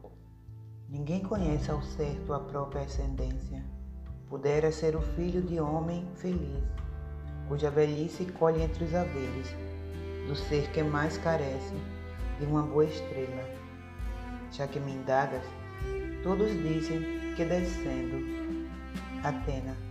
Ninguém 0.88 1.22
conhece 1.22 1.72
ao 1.72 1.82
certo 1.82 2.34
a 2.34 2.40
própria 2.40 2.84
ascendência. 2.84 3.66
Pudera 4.30 4.72
ser 4.72 4.96
o 4.96 5.02
filho 5.02 5.42
de 5.42 5.60
homem 5.60 6.08
feliz, 6.18 6.64
cuja 7.48 7.72
velhice 7.72 8.26
colhe 8.26 8.62
entre 8.62 8.84
os 8.84 8.94
haveres, 8.94 9.56
do 10.28 10.36
ser 10.36 10.70
que 10.72 10.84
mais 10.84 11.18
carece 11.18 11.74
de 12.40 12.46
uma 12.46 12.62
boa 12.62 12.86
estrela. 12.86 13.44
Já 14.52 14.68
que 14.68 14.80
me 14.80 14.92
indagas, 14.92 15.44
todos 16.22 16.52
dizem 16.52 17.34
que 17.36 17.44
descendo. 17.44 18.18
Atena. 19.24 19.91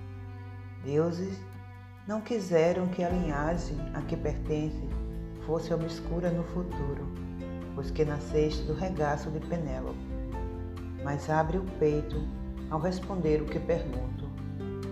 Deuses 0.84 1.38
não 2.08 2.20
quiseram 2.20 2.88
que 2.88 3.04
a 3.04 3.10
linhagem 3.10 3.76
a 3.94 4.00
que 4.00 4.16
pertence 4.16 4.88
fosse 5.46 5.72
obscura 5.74 6.30
no 6.30 6.42
futuro, 6.44 7.06
pois 7.74 7.90
que 7.90 8.04
nasceste 8.04 8.62
do 8.62 8.74
regaço 8.74 9.30
de 9.30 9.40
Penélope. 9.40 9.98
Mas 11.04 11.28
abre 11.28 11.58
o 11.58 11.64
peito 11.78 12.16
ao 12.70 12.80
responder 12.80 13.42
o 13.42 13.46
que 13.46 13.58
pergunto: 13.58 14.28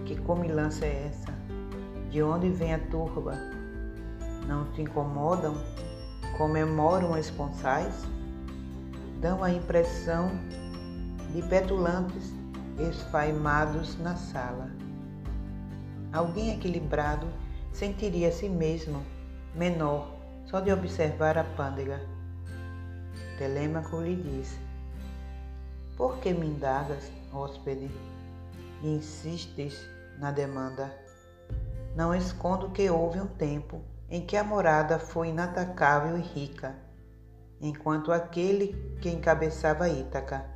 Que 0.05 0.17
comilança 0.17 0.85
é 0.85 1.07
essa? 1.07 1.33
De 2.11 2.23
onde 2.23 2.51
vem 2.51 2.75
a 2.75 2.79
turba? 2.79 3.35
Não 4.47 4.71
te 4.73 4.83
incomodam? 4.83 5.55
Comemoram 6.37 7.17
esponsais? 7.17 8.07
Dão 9.21 9.43
a 9.43 9.51
impressão 9.51 10.31
de 11.33 11.43
petulantes 11.43 12.33
esfaimados 12.79 13.99
na 13.99 14.15
sala. 14.15 14.78
Alguém 16.13 16.55
equilibrado 16.55 17.27
sentiria 17.73 18.29
a 18.29 18.33
si 18.33 18.49
mesmo 18.49 19.03
menor 19.55 20.15
só 20.47 20.61
de 20.61 20.73
observar 20.73 21.37
a 21.37 21.45
pândega. 21.45 22.01
Telêmaco 23.37 24.01
lhe 24.01 24.17
disse: 24.17 24.59
Por 25.97 26.19
que 26.19 26.33
me 26.33 26.47
indagas, 26.47 27.13
hóspede, 27.33 27.91
e 28.83 28.89
insistes 28.89 29.79
na 30.19 30.31
demanda? 30.31 30.93
Não 31.95 32.15
escondo 32.15 32.71
que 32.71 32.89
houve 32.89 33.21
um 33.21 33.27
tempo 33.27 33.83
em 34.09 34.25
que 34.25 34.37
a 34.37 34.45
morada 34.45 34.99
foi 34.99 35.29
inatacável 35.29 36.17
e 36.17 36.23
rica, 36.23 36.75
enquanto 37.61 38.13
aquele 38.13 38.97
que 39.03 39.11
encabeçava 39.11 39.89
Ítaca, 39.89 40.47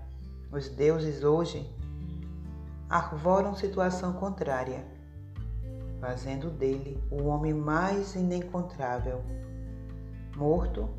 os 0.50 0.68
deuses 0.68 1.22
hoje 1.22 1.70
arvoram 2.88 3.54
situação 3.54 4.14
contrária, 4.14 4.84
fazendo 6.02 6.50
dele 6.50 7.00
o 7.12 7.28
homem 7.28 7.54
mais 7.54 8.16
inencontrável. 8.16 9.22
Morto, 10.36 10.90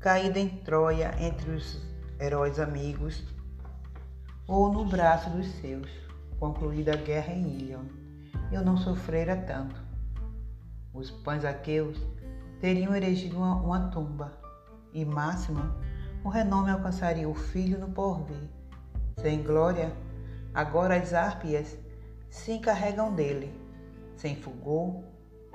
caído 0.00 0.38
em 0.38 0.48
Troia 0.48 1.14
entre 1.20 1.50
os 1.50 1.78
heróis 2.18 2.58
amigos, 2.58 3.22
ou 4.48 4.72
no 4.72 4.86
braço 4.86 5.28
dos 5.28 5.46
seus, 5.60 5.90
concluída 6.40 6.94
a 6.94 6.96
guerra 6.96 7.34
em 7.34 7.46
Ilion, 7.58 7.84
eu 8.50 8.64
não 8.64 8.78
sofrera 8.78 9.36
tanto. 9.36 9.76
Os 10.94 11.10
pães 11.10 11.44
aqueus 11.44 12.00
teriam 12.58 12.96
erigido 12.96 13.36
uma, 13.36 13.56
uma 13.56 13.88
tumba, 13.90 14.32
e 14.94 15.04
máximo 15.04 15.60
o 16.24 16.30
renome 16.30 16.70
alcançaria 16.70 17.28
o 17.28 17.34
filho 17.34 17.78
no 17.78 17.88
porvir. 17.88 18.48
Sem 19.20 19.42
glória, 19.42 19.92
Agora 20.56 20.96
as 20.96 21.12
árpias 21.12 21.76
se 22.30 22.52
encarregam 22.52 23.14
dele, 23.14 23.52
sem 24.16 24.36
fulgor, 24.36 25.02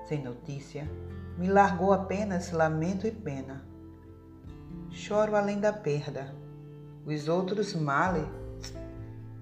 sem 0.08 0.24
notícia, 0.24 0.90
me 1.38 1.48
largou 1.48 1.94
apenas 1.94 2.52
lamento 2.52 3.08
e 3.08 3.12
pena. 3.12 3.66
Choro 4.90 5.36
além 5.36 5.60
da 5.60 5.74
perda, 5.74 6.34
os 7.06 7.28
outros 7.28 7.74
males 7.74 8.28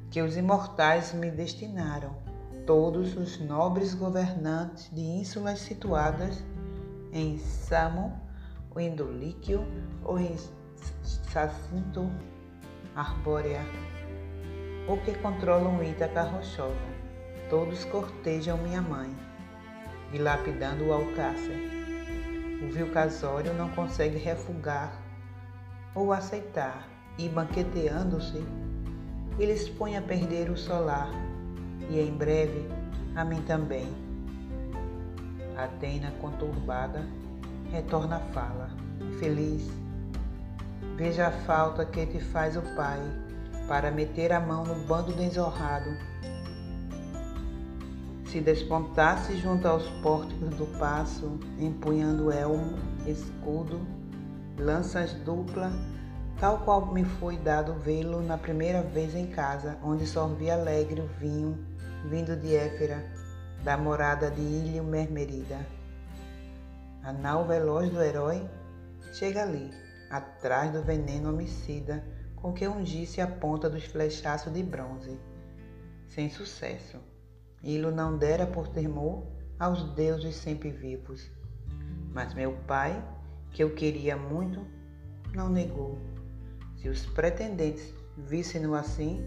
que 0.10 0.21
os 0.21 0.38
imortais 0.38 1.13
me 1.13 1.29
destinaram, 1.29 2.15
todos 2.65 3.15
os 3.15 3.39
nobres 3.39 3.93
governantes 3.93 4.89
de 4.93 5.01
ínsulas 5.01 5.60
situadas 5.60 6.43
em 7.12 7.38
Samo, 7.38 8.13
ou 8.71 8.79
em 8.79 8.95
Dolíquio, 8.95 9.65
ou 10.03 10.19
em 10.19 10.36
Sacinto 11.03 12.10
Arbórea 12.95 13.62
ou 14.89 14.97
que 14.97 15.13
controlam 15.19 15.84
Ítaca 15.84 16.23
rochosa. 16.23 16.98
Todos 17.49 17.83
cortejam 17.85 18.57
minha 18.59 18.81
mãe, 18.81 19.09
dilapidando 20.12 20.85
o 20.85 20.93
alcácer. 20.93 21.57
O 22.62 22.71
vil 22.71 22.91
casório 22.91 23.53
não 23.53 23.69
consegue 23.69 24.17
refugar 24.17 24.93
ou 25.95 26.13
aceitar, 26.13 26.88
e 27.17 27.27
banqueteando-se, 27.27 28.45
eles 29.39 29.67
põem 29.67 29.97
a 29.97 30.01
perder 30.01 30.49
o 30.49 30.57
solar, 30.57 31.09
e 31.89 31.99
em 31.99 32.12
breve 32.12 32.69
a 33.15 33.25
mim 33.25 33.41
também. 33.41 33.88
Atena, 35.57 36.13
conturbada, 36.21 37.03
retorna 37.71 38.17
a 38.17 38.19
fala, 38.31 38.69
feliz. 39.19 39.69
Veja 40.95 41.27
a 41.27 41.31
falta 41.31 41.85
que 41.85 42.05
te 42.05 42.19
faz 42.19 42.55
o 42.55 42.62
pai 42.75 42.99
para 43.67 43.91
meter 43.91 44.31
a 44.31 44.39
mão 44.39 44.63
no 44.63 44.75
bando 44.85 45.12
desorrado. 45.13 45.89
Se 48.32 48.39
despontasse 48.39 49.36
junto 49.38 49.68
aos 49.68 49.89
pórticos 50.04 50.56
do 50.56 50.68
passo, 50.78 51.39
empunhando 51.58 52.32
elmo, 52.32 52.78
escudo, 53.08 53.82
lanças 54.56 55.13
dupla, 55.13 55.72
tal 56.39 56.60
qual 56.60 56.94
me 56.94 57.04
foi 57.04 57.38
dado 57.38 57.74
vê-lo 57.80 58.22
na 58.22 58.38
primeira 58.38 58.84
vez 58.84 59.15
em 59.15 59.26
casa, 59.26 59.80
onde 59.84 60.06
sorvi 60.06 60.52
alegre 60.52 61.02
o 61.02 61.08
vinho 61.20 61.58
vindo 62.06 62.36
de 62.36 62.56
Éfera, 62.56 63.04
da 63.63 63.76
morada 63.76 64.30
de 64.30 64.42
Ilho 64.42 64.84
Mermerida. 64.84 65.65
A 67.02 67.12
nau 67.12 67.48
veloz 67.48 67.89
do 67.89 68.00
herói 68.00 68.48
chega 69.12 69.42
ali, 69.42 69.72
atrás 70.12 70.72
do 70.72 70.84
veneno 70.84 71.30
homicida, 71.30 72.06
com 72.36 72.54
que 72.54 72.68
ungisse 72.68 73.22
a 73.22 73.28
ponta 73.28 73.68
dos 73.68 73.86
flechaços 73.86 74.54
de 74.54 74.62
bronze. 74.62 75.20
Sem 76.08 76.30
sucesso. 76.30 77.09
Ilo 77.63 77.91
não 77.91 78.17
dera 78.17 78.48
por 78.48 78.67
temor 78.67 79.24
aos 79.60 79.84
deuses 79.93 80.36
sempre 80.36 80.72
vivos. 80.72 81.30
Mas 82.13 82.34
meu 82.34 82.54
pai, 82.65 83.04
que 83.52 83.63
eu 83.63 83.76
queria 83.76 84.15
muito, 84.15 84.65
não 85.34 85.50
negou. 85.50 85.98
Se 86.78 86.88
os 86.88 87.06
pretendentes 87.06 87.93
vissem-no 88.17 88.74
assim, 88.74 89.22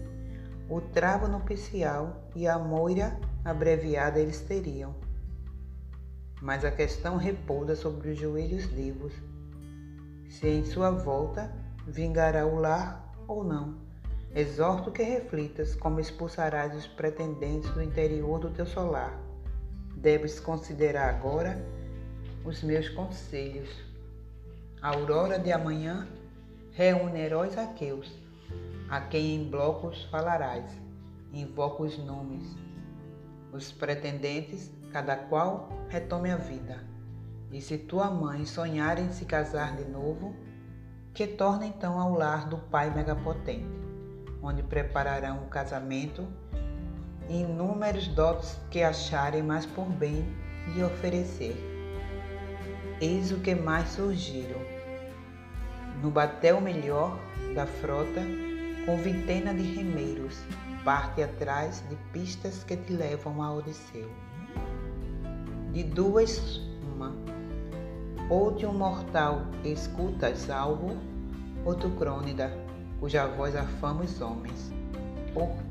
o 0.69 0.81
travo 0.81 1.27
nupcial 1.27 2.29
e 2.35 2.47
a 2.47 2.57
moira 2.57 3.19
abreviada 3.45 4.19
eles 4.19 4.41
teriam. 4.41 4.95
Mas 6.41 6.65
a 6.65 6.71
questão 6.71 7.17
repousa 7.17 7.75
sobre 7.75 8.09
os 8.09 8.17
joelhos 8.17 8.65
vivos. 8.65 9.13
Se 10.29 10.47
em 10.47 10.65
sua 10.65 10.89
volta 10.89 11.53
vingará 11.87 12.45
o 12.45 12.55
lar 12.55 13.13
ou 13.27 13.43
não. 13.43 13.82
Exorto 14.35 14.91
que 14.91 15.03
reflitas 15.03 15.75
como 15.75 15.99
expulsarás 15.99 16.75
os 16.75 16.87
pretendentes 16.87 17.69
do 17.69 17.83
interior 17.83 18.39
do 18.39 18.49
teu 18.49 18.65
solar. 18.65 19.15
Deves 19.95 20.39
considerar 20.39 21.07
agora 21.07 21.63
os 22.43 22.63
meus 22.63 22.89
conselhos. 22.89 23.69
A 24.81 24.89
aurora 24.89 25.37
de 25.37 25.51
amanhã 25.51 26.07
reúne 26.71 27.19
heróis 27.19 27.55
aqueus, 27.59 28.11
a 28.89 29.01
quem 29.01 29.35
em 29.35 29.49
blocos 29.49 30.03
falarás, 30.05 30.65
invoca 31.31 31.83
os 31.83 31.97
nomes. 31.99 32.57
Os 33.51 33.71
pretendentes, 33.71 34.71
cada 34.91 35.15
qual 35.15 35.69
retome 35.89 36.31
a 36.31 36.37
vida. 36.37 36.83
E 37.51 37.61
se 37.61 37.77
tua 37.77 38.09
mãe 38.09 38.47
sonhar 38.47 38.97
em 38.97 39.11
se 39.11 39.25
casar 39.25 39.77
de 39.77 39.85
novo, 39.85 40.35
que 41.13 41.27
torna 41.27 41.67
então 41.67 41.99
ao 41.99 42.13
lar 42.13 42.49
do 42.49 42.57
pai 42.57 42.89
megapotente, 42.89 43.82
onde 44.43 44.61
prepararão 44.61 45.37
o 45.43 45.47
casamento 45.47 46.27
e 47.29 47.41
inúmeros 47.41 48.07
dotes 48.09 48.59
que 48.69 48.83
acharem 48.83 49.41
mais 49.41 49.65
por 49.65 49.85
bem 49.85 50.27
lhe 50.75 50.83
oferecer. 50.83 51.55
Eis 52.99 53.31
o 53.31 53.39
que 53.39 53.55
mais 53.55 53.89
surgiram. 53.89 54.59
No 56.01 56.11
batel 56.11 56.59
melhor 56.59 57.17
da 57.55 57.65
frota, 57.65 58.21
com 58.85 58.97
vintena 58.97 59.53
de 59.53 59.63
remeiros, 59.63 60.37
parte 60.83 61.23
atrás 61.23 61.81
de 61.89 61.95
pistas 62.11 62.63
que 62.63 62.75
te 62.75 62.91
levam 62.91 63.41
a 63.41 63.53
Odisseu. 63.53 64.11
De 65.71 65.83
duas, 65.83 66.61
uma 66.93 67.15
ou 68.29 68.51
de 68.51 68.65
um 68.65 68.73
mortal 68.73 69.45
escutas 69.63 70.49
algo, 70.49 70.97
ou 71.65 71.75
tu 71.75 71.89
crônida, 71.91 72.51
cuja 73.03 73.27
voz 73.27 73.53
afama 73.53 74.05
os 74.05 74.21
homens. 74.21 74.71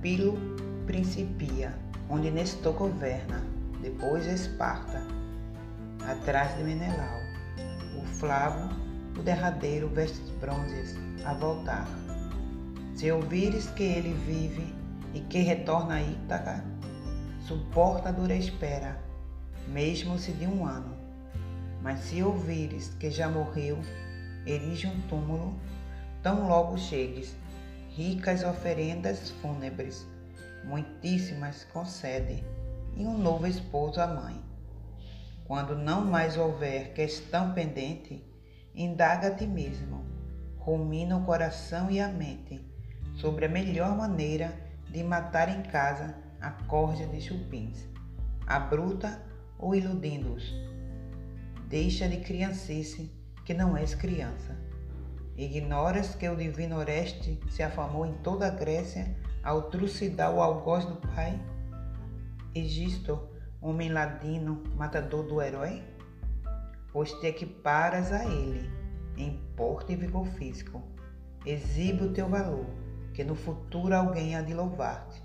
Pilo 0.03 0.37
principia, 0.85 1.75
onde 2.11 2.31
Nestor 2.31 2.75
governa, 2.75 3.43
depois 3.81 4.27
Esparta, 4.27 5.03
atrás 6.07 6.55
de 6.59 6.63
Menelau. 6.63 7.23
O 7.99 8.05
Flavo, 8.05 8.69
o 9.19 9.23
derradeiro, 9.23 9.89
vestes 9.89 10.29
bronzes, 10.43 10.95
a 11.25 11.33
voltar. 11.33 11.89
Se 12.95 13.11
ouvires 13.11 13.67
que 13.71 13.83
ele 13.83 14.13
vive 14.27 14.75
e 15.15 15.21
que 15.21 15.39
retorna 15.39 15.95
a 15.95 16.03
Ítaca, 16.03 16.63
suporta 17.41 18.11
a 18.11 18.13
dura 18.13 18.35
espera, 18.35 18.99
mesmo 19.69 20.19
se 20.19 20.33
de 20.33 20.47
um 20.47 20.67
ano 20.67 21.01
mas 21.83 21.99
se 22.01 22.23
ouvires 22.23 22.95
que 23.01 23.11
já 23.11 23.29
morreu, 23.29 23.79
erige 24.47 24.87
um 24.87 25.01
túmulo, 25.09 25.59
tão 26.23 26.47
logo 26.49 26.79
chegues, 26.79 27.37
ricas 27.89 28.45
oferendas 28.45 29.31
fúnebres, 29.43 30.07
muitíssimas 30.65 31.65
concede, 31.65 32.45
e 32.97 33.05
um 33.05 33.17
novo 33.17 33.47
esposo 33.47 34.01
à 34.01 34.07
mãe. 34.07 34.37
Quando 35.45 35.75
não 35.75 36.05
mais 36.05 36.37
houver 36.37 36.93
questão 36.93 37.53
pendente, 37.53 38.25
indaga 38.75 39.29
a 39.29 39.35
ti 39.35 39.47
mesmo, 39.47 40.05
rumina 40.59 41.17
o 41.17 41.25
coração 41.25 41.91
e 41.91 42.01
a 42.01 42.09
mente 42.09 42.65
sobre 43.17 43.47
a 43.47 43.49
melhor 43.49 43.97
maneira 43.97 44.55
de 44.89 45.03
matar 45.03 45.49
em 45.49 45.63
casa 45.63 46.15
a 46.41 46.51
corja 46.51 47.07
de 47.07 47.21
chupins, 47.21 47.87
a 48.47 48.59
bruta 48.59 49.23
ou 49.59 49.75
iludindo-os 49.75 50.73
Deixa 51.73 52.07
de 52.07 52.19
criancice, 52.19 53.11
que 53.47 53.55
não 53.55 53.75
és 53.75 53.95
criança. 53.95 54.55
Ignoras 55.37 56.15
que 56.15 56.29
o 56.29 56.37
divino 56.37 56.77
Oreste 56.77 57.41
se 57.49 57.63
afamou 57.63 58.05
em 58.05 58.13
toda 58.19 58.47
a 58.47 58.51
Grécia 58.51 59.17
ao 59.43 59.63
trucidar 59.71 60.33
o 60.33 60.43
algoz 60.43 60.85
do 60.85 60.97
pai? 60.97 61.41
Egisto, 62.55 63.19
homem 63.61 63.91
ladino, 63.91 64.63
matador 64.77 65.25
do 65.25 65.41
herói? 65.41 65.83
Pois 66.93 67.13
te 67.15 67.27
equiparas 67.27 68.13
a 68.13 68.25
ele 68.27 68.71
em 69.17 69.41
porte 69.57 69.95
e 69.95 69.97
vigor 69.97 70.27
físico. 70.27 70.83
Exibe 71.47 72.05
o 72.05 72.13
teu 72.13 72.29
valor, 72.29 72.67
que 73.15 73.25
no 73.25 73.35
futuro 73.35 73.95
alguém 73.95 74.37
há 74.37 74.43
de 74.43 74.53
louvar-te. 74.53 75.23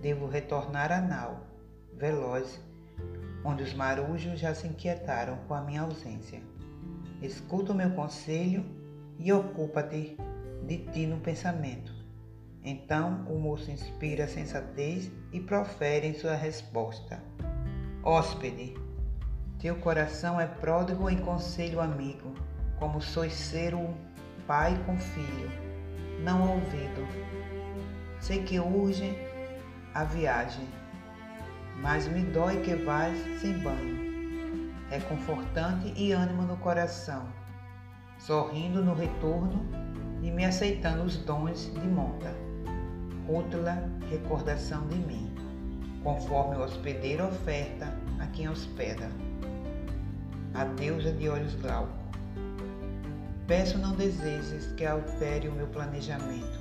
Devo 0.00 0.26
retornar 0.26 0.90
a 0.90 1.00
Nau, 1.00 1.46
veloz 1.92 2.58
onde 3.44 3.62
os 3.62 3.74
marujos 3.74 4.38
já 4.38 4.54
se 4.54 4.66
inquietaram 4.66 5.36
com 5.46 5.54
a 5.54 5.60
minha 5.60 5.82
ausência. 5.82 6.42
Escuta 7.22 7.72
o 7.72 7.74
meu 7.74 7.90
conselho 7.90 8.64
e 9.20 9.32
ocupa-te 9.32 10.16
de 10.66 10.78
ti 10.78 11.06
no 11.06 11.18
pensamento. 11.20 11.92
Então 12.64 13.24
o 13.28 13.38
moço 13.38 13.70
inspira 13.70 14.26
sensatez 14.26 15.10
e 15.32 15.38
profere 15.40 16.08
em 16.08 16.14
sua 16.14 16.34
resposta: 16.34 17.22
Hóspede, 18.02 18.74
teu 19.58 19.76
coração 19.76 20.40
é 20.40 20.46
pródigo 20.46 21.08
em 21.08 21.18
conselho 21.18 21.80
amigo, 21.80 22.34
como 22.78 23.00
sois 23.00 23.32
ser 23.32 23.74
um 23.74 23.94
pai 24.46 24.76
com 24.84 24.98
filho, 24.98 25.50
não 26.24 26.54
ouvido. 26.54 27.06
Sei 28.18 28.42
que 28.42 28.58
urge 28.58 29.14
a 29.94 30.04
viagem 30.04 30.80
mas 31.82 32.06
me 32.06 32.22
dói 32.22 32.60
que 32.60 32.74
vais 32.74 33.18
sem 33.40 33.58
banho. 33.58 34.10
É 34.90 35.00
confortante 35.00 35.92
e 35.96 36.12
ânimo 36.12 36.42
no 36.42 36.56
coração, 36.56 37.26
sorrindo 38.26 38.84
no 38.84 38.94
retorno 38.94 39.64
e 40.22 40.30
me 40.30 40.44
aceitando 40.44 41.04
os 41.04 41.16
dons 41.16 41.72
de 41.72 41.88
monta. 41.88 42.34
Útila 43.28 43.88
recordação 44.10 44.86
de 44.88 44.96
mim, 44.96 45.32
conforme 46.02 46.56
o 46.56 46.64
hospedeiro 46.64 47.26
oferta 47.26 47.94
a 48.18 48.26
quem 48.26 48.48
hospeda. 48.48 49.10
A 50.54 50.64
deusa 50.64 51.12
de 51.12 51.28
olhos 51.28 51.54
glaucos. 51.54 51.94
Peço 53.46 53.78
não 53.78 53.92
desejes 53.92 54.66
que 54.72 54.84
altere 54.84 55.48
o 55.48 55.52
meu 55.52 55.66
planejamento. 55.68 56.60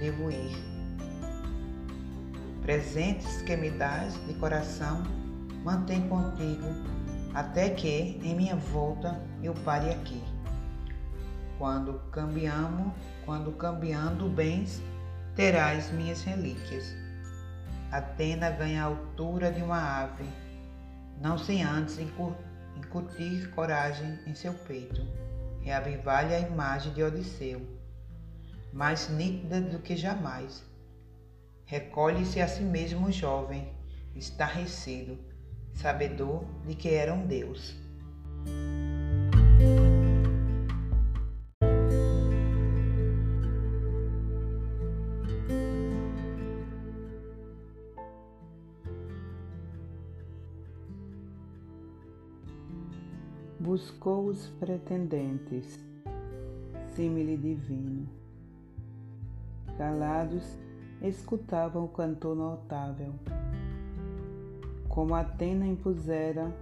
Devo 0.00 0.30
ir 0.30 0.74
presentes 2.64 3.42
que 3.42 3.54
me 3.56 3.70
dás 3.70 4.14
de 4.26 4.32
coração, 4.34 5.02
mantém 5.62 6.08
contigo, 6.08 6.66
até 7.34 7.68
que, 7.68 8.18
em 8.22 8.34
minha 8.34 8.56
volta, 8.56 9.20
eu 9.42 9.52
pare 9.52 9.90
aqui. 9.90 10.22
Quando 11.58 12.00
cambiamos, 12.10 12.92
quando 13.24 13.52
cambiando 13.52 14.28
bens, 14.28 14.82
terás 15.34 15.90
minhas 15.90 16.22
relíquias. 16.22 16.94
Atena 17.90 18.50
ganha 18.50 18.82
a 18.82 18.86
altura 18.86 19.52
de 19.52 19.62
uma 19.62 20.02
ave, 20.02 20.28
não 21.20 21.38
sem 21.38 21.62
antes 21.62 21.98
incutir 22.76 23.50
coragem 23.50 24.18
em 24.26 24.34
seu 24.34 24.52
peito, 24.52 25.06
reavivar-lhe 25.60 26.34
a 26.34 26.40
imagem 26.40 26.92
de 26.92 27.02
Odisseu, 27.02 27.62
mais 28.72 29.08
nítida 29.08 29.60
do 29.60 29.78
que 29.78 29.96
jamais 29.96 30.64
Recolhe-se 31.66 32.42
a 32.42 32.46
si 32.46 32.62
mesmo 32.62 33.10
jovem, 33.10 33.72
estarrecido, 34.14 35.18
sabedor 35.72 36.44
de 36.66 36.74
que 36.74 36.90
era 36.90 37.14
um 37.14 37.26
Deus. 37.26 37.74
Buscou 53.60 54.26
os 54.26 54.48
pretendentes, 54.58 55.78
símile 56.94 57.36
divino. 57.36 58.08
Calados 59.78 60.58
escutavam 61.00 61.84
o 61.84 61.88
cantor 61.88 62.34
notável. 62.34 63.14
Como 64.88 65.14
Atena 65.14 65.66
impusera 65.66 66.52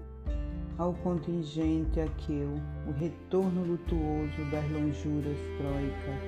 ao 0.76 0.92
contingente 0.92 1.98
aqueu 1.98 2.50
o 2.86 2.92
retorno 2.92 3.64
lutuoso 3.64 4.50
das 4.50 4.70
lonjuras 4.70 5.38
troicas. 5.56 6.22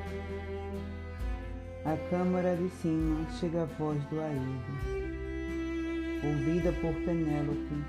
A 1.84 1.94
câmara 2.08 2.56
de 2.56 2.70
cima 2.70 3.26
chega 3.38 3.64
a 3.64 3.66
voz 3.66 4.02
do 4.06 4.18
Aído, 4.18 4.64
ouvida 6.24 6.72
por 6.80 6.94
Penélope, 7.04 7.84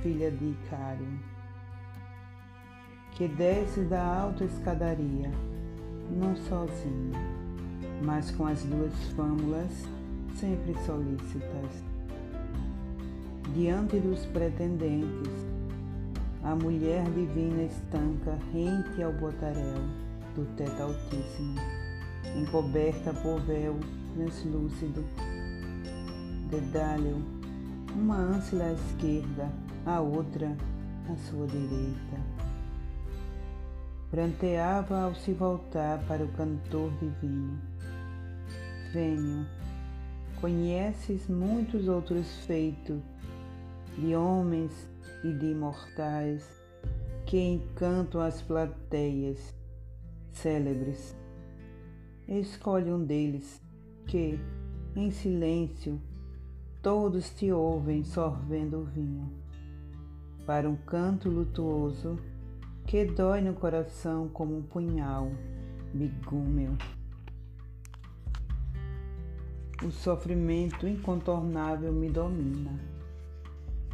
filha 0.00 0.30
de 0.30 0.50
Icário, 0.50 1.33
que 3.14 3.28
desce 3.28 3.80
da 3.82 4.02
alta 4.02 4.44
escadaria, 4.44 5.30
não 6.10 6.36
sozinha 6.36 7.34
mas 8.04 8.30
com 8.32 8.46
as 8.46 8.62
duas 8.62 8.92
fâmulas 9.16 9.70
sempre 10.36 10.74
solícitas. 10.84 11.82
Diante 13.54 13.98
dos 13.98 14.26
pretendentes, 14.26 15.32
a 16.42 16.54
mulher 16.54 17.04
divina 17.10 17.62
estanca 17.62 18.36
rente 18.52 19.02
ao 19.02 19.12
botarel 19.12 19.80
do 20.34 20.44
teto 20.56 20.82
altíssimo, 20.82 21.60
encoberta 22.36 23.12
por 23.14 23.40
véu 23.42 23.78
translúcido. 24.14 25.04
Dedalho, 26.50 27.22
uma 27.94 28.16
âncila 28.16 28.64
à 28.64 28.72
esquerda, 28.72 29.48
a 29.86 30.00
outra 30.00 30.54
à 31.10 31.16
sua 31.16 31.46
direita. 31.46 32.33
Pranteava 34.14 35.00
ao 35.00 35.14
se 35.16 35.32
voltar 35.32 35.98
para 36.06 36.22
o 36.24 36.28
cantor 36.34 36.88
divino 37.00 37.60
Vênio, 38.92 39.44
conheces 40.40 41.26
muitos 41.26 41.88
outros 41.88 42.44
feitos 42.46 43.02
de 43.98 44.14
homens 44.14 44.88
e 45.24 45.32
de 45.32 45.46
imortais 45.46 46.48
que 47.26 47.40
encantam 47.40 48.20
as 48.20 48.40
plateias, 48.40 49.52
célebres. 50.30 51.16
Escolhe 52.28 52.92
um 52.92 53.04
deles 53.04 53.60
que, 54.06 54.38
em 54.94 55.10
silêncio, 55.10 56.00
todos 56.80 57.30
te 57.30 57.50
ouvem 57.50 58.04
sorvendo 58.04 58.78
o 58.78 58.84
vinho. 58.84 59.28
Para 60.46 60.70
um 60.70 60.76
canto 60.76 61.28
lutuoso 61.28 62.16
que 62.86 63.04
dói 63.04 63.40
no 63.40 63.54
coração 63.54 64.28
como 64.28 64.56
um 64.56 64.62
punhal 64.62 65.30
bigúmeo. 65.92 66.76
O 69.84 69.90
sofrimento 69.90 70.86
incontornável 70.86 71.92
me 71.92 72.08
domina, 72.08 72.78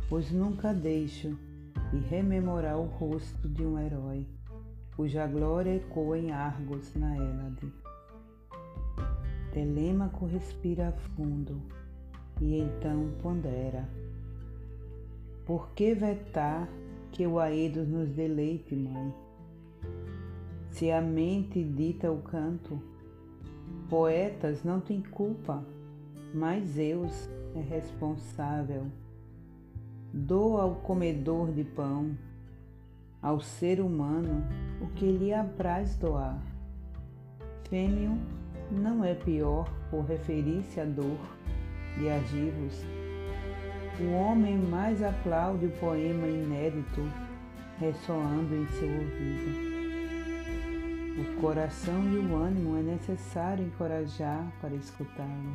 pois 0.08 0.30
nunca 0.30 0.72
deixo 0.72 1.36
de 1.90 1.98
rememorar 1.98 2.78
o 2.78 2.86
rosto 2.86 3.48
de 3.48 3.64
um 3.64 3.78
herói, 3.78 4.26
cuja 4.94 5.26
glória 5.26 5.76
ecoa 5.76 6.18
em 6.18 6.30
Argos 6.30 6.94
na 6.94 7.16
Hélade. 7.16 7.72
Telêmaco 9.52 10.26
respira 10.26 10.92
fundo 11.16 11.60
e 12.40 12.58
então 12.58 13.10
pondera. 13.20 13.88
Por 15.44 15.70
que 15.70 15.94
vetar 15.94 16.68
que 17.12 17.26
o 17.26 17.38
Aedos 17.38 17.88
nos 17.88 18.08
deleite, 18.10 18.74
mãe? 18.74 19.12
Se 20.70 20.90
a 20.90 21.00
mente 21.00 21.62
dita 21.62 22.10
o 22.10 22.18
canto, 22.22 22.80
poetas 23.88 24.62
não 24.64 24.80
têm 24.80 25.02
culpa, 25.02 25.64
mas 26.32 26.64
Zeus 26.70 27.28
é 27.54 27.60
responsável. 27.60 28.86
Doa 30.12 30.62
ao 30.62 30.74
comedor 30.76 31.52
de 31.52 31.64
pão, 31.64 32.16
ao 33.22 33.40
ser 33.40 33.80
humano, 33.80 34.42
o 34.80 34.86
que 34.94 35.06
lhe 35.10 35.32
apraz 35.32 35.96
doar. 35.96 36.40
Fêmeo 37.68 38.18
não 38.70 39.04
é 39.04 39.14
pior 39.14 39.70
por 39.90 40.04
referir-se 40.04 40.80
à 40.80 40.84
dor 40.84 41.18
de 41.98 42.08
Agivos. 42.08 42.99
O 43.98 44.12
homem 44.12 44.56
mais 44.56 45.02
aplaude 45.02 45.66
o 45.66 45.70
poema 45.70 46.26
inédito 46.26 47.02
ressoando 47.78 48.54
em 48.54 48.66
seu 48.68 48.88
ouvido. 48.88 49.70
O 51.18 51.40
coração 51.40 52.02
e 52.12 52.18
o 52.18 52.36
ânimo 52.36 52.76
é 52.76 52.82
necessário 52.82 53.64
encorajar 53.64 54.46
para 54.60 54.74
escutá-lo. 54.74 55.52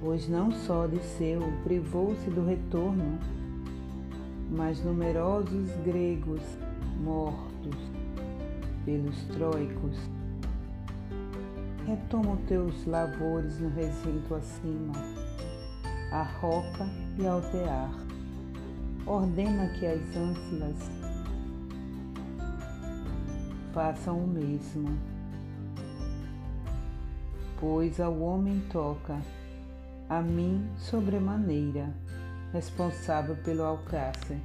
Pois 0.00 0.28
não 0.28 0.50
só 0.50 0.84
Odisseu 0.84 1.40
privou-se 1.64 2.28
do 2.30 2.44
retorno, 2.44 3.18
mas 4.50 4.82
numerosos 4.84 5.70
gregos 5.84 6.42
mortos 7.00 7.76
pelos 8.84 9.22
troicos 9.24 9.96
retoma 11.86 12.32
os 12.32 12.40
teus 12.46 12.86
lavores 12.86 13.60
no 13.60 13.68
recinto 13.70 14.34
acima, 14.34 14.92
a 16.10 16.22
roca 16.22 16.86
e 17.18 17.26
altear. 17.26 17.90
Ordena 19.06 19.68
que 19.74 19.86
as 19.86 20.00
ânsilas 20.16 20.90
façam 23.72 24.18
o 24.18 24.26
mesmo, 24.26 24.98
pois 27.58 28.00
ao 28.00 28.18
homem 28.20 28.60
toca, 28.70 29.18
a 30.08 30.20
mim 30.20 30.68
sobremaneira, 30.76 31.94
responsável 32.52 33.36
pelo 33.36 33.62
alcance, 33.62 34.36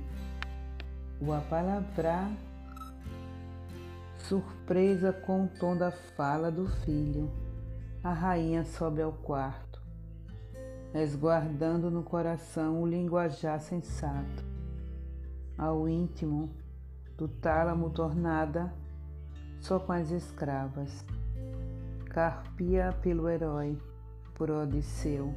o 1.19 1.33
apalavrar 1.33 2.29
Surpresa 4.27 5.13
com 5.13 5.43
o 5.43 5.47
tom 5.47 5.77
da 5.77 5.91
fala 5.91 6.49
do 6.49 6.67
filho, 6.67 7.31
a 8.03 8.11
rainha 8.11 8.65
sobe 8.65 8.99
ao 8.99 9.11
quarto, 9.11 9.64
resguardando 10.95 11.91
no 11.91 12.03
coração 12.03 12.81
o 12.81 12.87
linguajar 12.87 13.59
sensato. 13.59 14.45
Ao 15.57 15.89
íntimo 15.89 16.49
do 17.17 17.27
tálamo 17.27 17.89
tornada, 17.89 18.73
só 19.59 19.77
com 19.77 19.91
as 19.91 20.09
escravas, 20.09 21.05
carpia 22.05 22.97
pelo 23.01 23.27
herói, 23.27 23.77
por 24.35 24.49
Odisseu, 24.49 25.33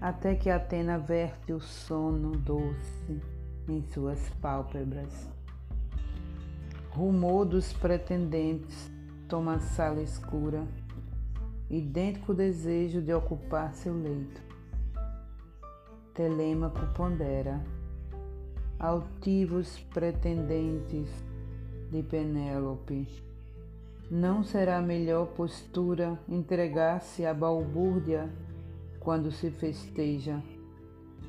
até 0.00 0.34
que 0.34 0.48
Atena 0.48 0.98
verte 0.98 1.52
o 1.52 1.60
sono 1.60 2.30
doce 2.30 3.20
em 3.68 3.82
suas 3.82 4.30
pálpebras. 4.40 5.28
Rumor 6.88 7.44
dos 7.44 7.70
pretendentes 7.70 8.90
toma 9.28 9.56
a 9.56 9.60
sala 9.60 10.00
escura, 10.00 10.66
idêntico 11.68 12.32
desejo 12.32 13.02
de 13.02 13.12
ocupar 13.12 13.74
seu 13.74 13.92
leito. 13.92 14.45
Telêmaco 16.16 16.80
pondera, 16.94 17.62
altivos 18.78 19.78
pretendentes 19.92 21.10
de 21.92 22.02
Penélope. 22.02 23.06
Não 24.10 24.42
será 24.42 24.80
melhor 24.80 25.26
postura 25.26 26.18
entregar-se 26.26 27.26
à 27.26 27.34
balbúrdia 27.34 28.30
quando 28.98 29.30
se 29.30 29.50
festeja. 29.50 30.42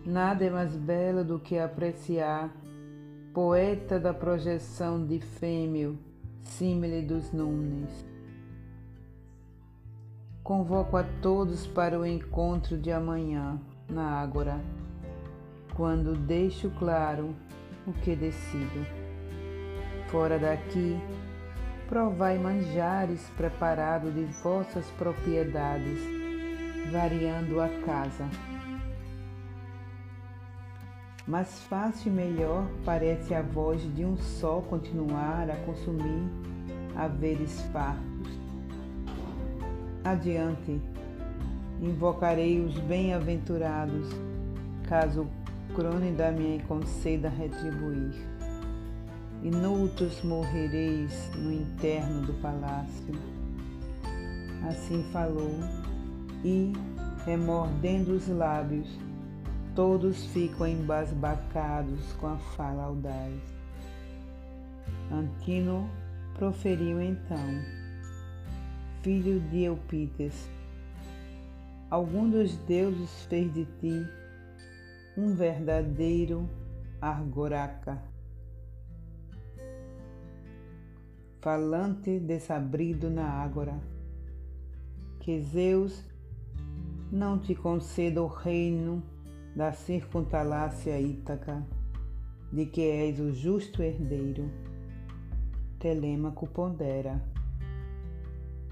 Nada 0.05 0.45
é 0.45 0.49
mais 0.49 0.73
belo 0.73 1.21
do 1.21 1.37
que 1.37 1.59
apreciar 1.59 2.49
poeta 3.33 3.99
da 3.99 4.13
projeção 4.13 5.05
de 5.05 5.19
fêmeo, 5.19 5.99
símile 6.43 7.01
dos 7.01 7.33
nunes. 7.33 8.05
Convoco 10.41 10.95
a 10.95 11.03
todos 11.21 11.67
para 11.67 11.99
o 11.99 12.05
encontro 12.05 12.77
de 12.77 12.89
amanhã 12.89 13.59
na 13.89 14.21
Ágora, 14.21 14.59
quando 15.77 16.13
deixo 16.13 16.69
claro 16.71 17.33
o 17.85 17.93
que 17.93 18.15
decido. 18.15 18.85
Fora 20.09 20.37
daqui, 20.37 20.99
provai 21.87 22.37
manjares 22.37 23.29
preparados 23.37 24.13
de 24.13 24.25
vossas 24.43 24.85
propriedades, 24.97 26.01
variando 26.91 27.61
a 27.61 27.69
casa 27.85 28.27
mais 31.27 31.59
fácil 31.63 32.09
e 32.09 32.15
melhor 32.15 32.65
parece 32.85 33.35
a 33.35 33.41
voz 33.41 33.81
de 33.93 34.05
um 34.05 34.15
só 34.15 34.61
continuar 34.61 35.49
a 35.49 35.57
consumir 35.57 36.23
haveres 36.95 37.61
fartos. 37.73 38.31
Adiante, 40.05 40.81
invocarei 41.81 42.61
os 42.61 42.79
bem-aventurados, 42.79 44.07
caso 44.87 45.27
crone 45.75 46.11
da 46.11 46.31
minha 46.31 46.61
conceda 46.63 47.29
retribuir. 47.29 48.15
Inultos 49.43 50.21
morrereis 50.23 51.31
no 51.35 51.51
interno 51.51 52.25
do 52.25 52.33
palácio. 52.41 53.13
Assim 54.67 55.03
falou, 55.11 55.55
e, 56.43 56.73
remordendo 57.25 58.13
os 58.13 58.27
lábios, 58.27 58.87
Todos 59.77 60.25
ficam 60.33 60.65
embasbacados 60.65 62.11
com 62.13 62.25
a 62.25 62.37
fala 62.37 62.85
audaz. 62.85 63.39
Antino 65.11 65.87
proferiu 66.33 66.99
então, 66.99 67.61
filho 69.03 69.39
de 69.51 69.65
Eupites, 69.65 70.49
algum 71.91 72.27
dos 72.27 72.55
deuses 72.65 73.27
fez 73.29 73.53
de 73.53 73.65
ti 73.79 74.03
um 75.17 75.33
verdadeiro 75.33 76.47
argoraca, 77.01 77.99
falante 81.41 82.19
desabrido 82.19 83.09
na 83.09 83.27
ágora, 83.27 83.81
que 85.19 85.41
Zeus 85.41 86.03
não 87.11 87.39
te 87.39 87.55
conceda 87.55 88.21
o 88.21 88.27
reino 88.27 89.01
da 89.55 89.71
circuntalácia 89.71 91.01
Ítaca, 91.01 91.65
de 92.53 92.67
que 92.67 92.81
és 92.81 93.19
o 93.19 93.33
justo 93.33 93.81
herdeiro. 93.81 94.51
Telêmaco 95.79 96.45
pondera. 96.45 97.19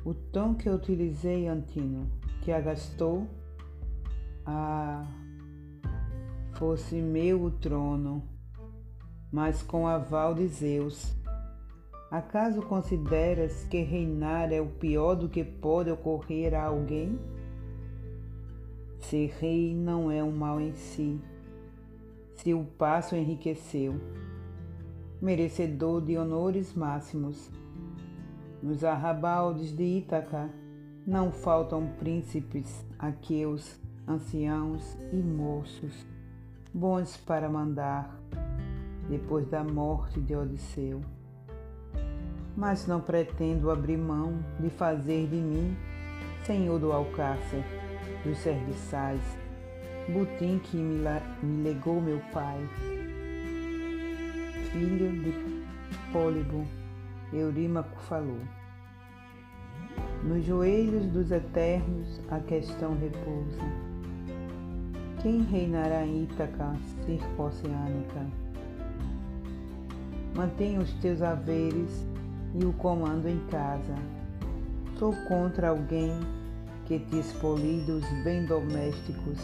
O 0.05 0.13
tom 0.13 0.53
que 0.53 0.69
utilizei, 0.69 1.47
Antino, 1.47 2.07
te 2.43 2.51
agastou? 2.51 3.27
Ah, 4.45 5.24
fosse 6.55 6.95
meu 6.95 7.43
o 7.43 7.51
trono, 7.51 8.23
mas 9.31 9.61
com 9.61 9.87
aval 9.87 10.33
de 10.33 10.47
Zeus. 10.47 11.13
Acaso 12.09 12.61
consideras 12.61 13.65
que 13.65 13.81
reinar 13.81 14.51
é 14.53 14.61
o 14.61 14.67
pior 14.67 15.15
do 15.15 15.27
que 15.27 15.43
pode 15.43 15.91
ocorrer 15.91 16.53
a 16.53 16.65
alguém? 16.65 17.19
Ser 18.99 19.33
rei 19.39 19.75
não 19.75 20.09
é 20.09 20.23
um 20.23 20.31
mal 20.31 20.61
em 20.61 20.73
si, 20.73 21.19
se 22.35 22.53
o 22.53 22.63
passo 22.63 23.15
enriqueceu. 23.15 23.99
merecedor 25.21 26.01
de 26.01 26.17
honores 26.17 26.73
máximos. 26.73 27.49
Nos 28.61 28.83
arrabaldes 28.83 29.75
de 29.75 29.83
Ítaca 29.83 30.49
não 31.05 31.31
faltam 31.31 31.87
príncipes, 31.99 32.85
aqueus, 32.97 33.79
anciãos 34.07 34.97
e 35.11 35.17
moços, 35.17 36.05
bons 36.75 37.15
para 37.15 37.47
mandar, 37.47 38.19
depois 39.09 39.47
da 39.47 39.63
morte 39.63 40.19
de 40.19 40.35
Odisseu. 40.35 40.99
Mas 42.53 42.85
não 42.85 42.99
pretendo 42.99 43.71
abrir 43.71 43.97
mão 43.97 44.43
de 44.59 44.69
fazer 44.69 45.25
de 45.27 45.37
mim 45.37 45.77
senhor 46.43 46.77
do 46.77 46.91
alcácer, 46.91 47.63
dos 48.25 48.37
serviçais, 48.39 49.21
butim 50.09 50.59
que 50.59 50.75
me, 50.75 50.99
me 51.41 51.63
legou 51.63 52.01
meu 52.01 52.19
pai, 52.33 52.59
filho 54.69 55.11
de 55.23 55.33
Pólibo, 56.11 56.67
Eurímaco 57.31 57.97
falou. 58.01 58.41
Nos 60.25 60.43
joelhos 60.43 61.05
dos 61.07 61.31
eternos 61.31 62.19
a 62.29 62.39
questão 62.41 62.97
repousa. 62.97 63.94
Quem 65.25 65.41
reinará 65.41 66.05
em 66.05 66.25
Ítaca 66.25 66.75
circoceânica? 67.03 68.27
Mantenha 70.35 70.79
os 70.79 70.93
teus 71.01 71.19
haveres 71.23 72.05
e 72.53 72.63
o 72.63 72.71
comando 72.73 73.27
em 73.27 73.39
casa. 73.47 73.95
Sou 74.99 75.15
contra 75.27 75.69
alguém 75.69 76.11
que 76.85 76.99
te 76.99 77.17
expolie 77.17 77.81
dos 77.87 78.05
bens 78.23 78.47
domésticos, 78.47 79.39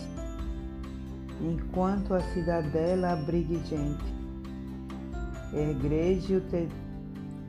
enquanto 1.41 2.13
a 2.13 2.21
cidadela 2.31 3.13
abrigue 3.13 3.59
gente. 3.65 4.05
Egrejo 5.51 6.41
te, 6.41 6.69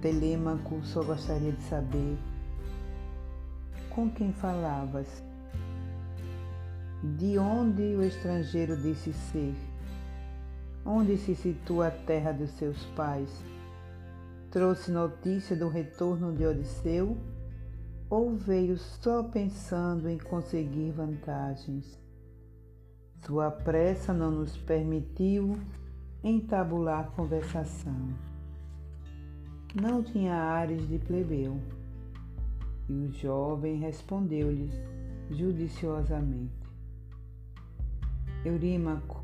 Telêmaco 0.00 0.80
só 0.84 1.02
gostaria 1.02 1.52
de 1.52 1.62
saber 1.64 2.16
com 3.90 4.08
quem 4.08 4.32
falavas, 4.32 5.21
de 7.02 7.36
onde 7.36 7.82
o 7.96 8.02
estrangeiro 8.02 8.76
disse 8.76 9.12
ser, 9.12 9.54
onde 10.86 11.16
se 11.18 11.34
situa 11.34 11.88
a 11.88 11.90
terra 11.90 12.30
dos 12.30 12.50
seus 12.50 12.84
pais. 12.96 13.28
Trouxe 14.52 14.92
notícia 14.92 15.56
do 15.56 15.68
retorno 15.68 16.32
de 16.32 16.46
Odisseu 16.46 17.16
ou 18.08 18.36
veio 18.36 18.78
só 18.78 19.24
pensando 19.24 20.08
em 20.08 20.18
conseguir 20.18 20.92
vantagens? 20.92 21.98
Sua 23.24 23.50
pressa 23.50 24.12
não 24.12 24.30
nos 24.30 24.56
permitiu 24.58 25.58
entabular 26.22 27.10
conversação. 27.16 28.10
Não 29.74 30.02
tinha 30.02 30.34
ares 30.34 30.86
de 30.86 30.98
plebeu, 30.98 31.58
e 32.88 32.92
o 32.92 33.10
jovem 33.10 33.78
respondeu-lhe 33.78 34.70
judiciosamente: 35.30 36.61
Eurímaco, 38.44 39.22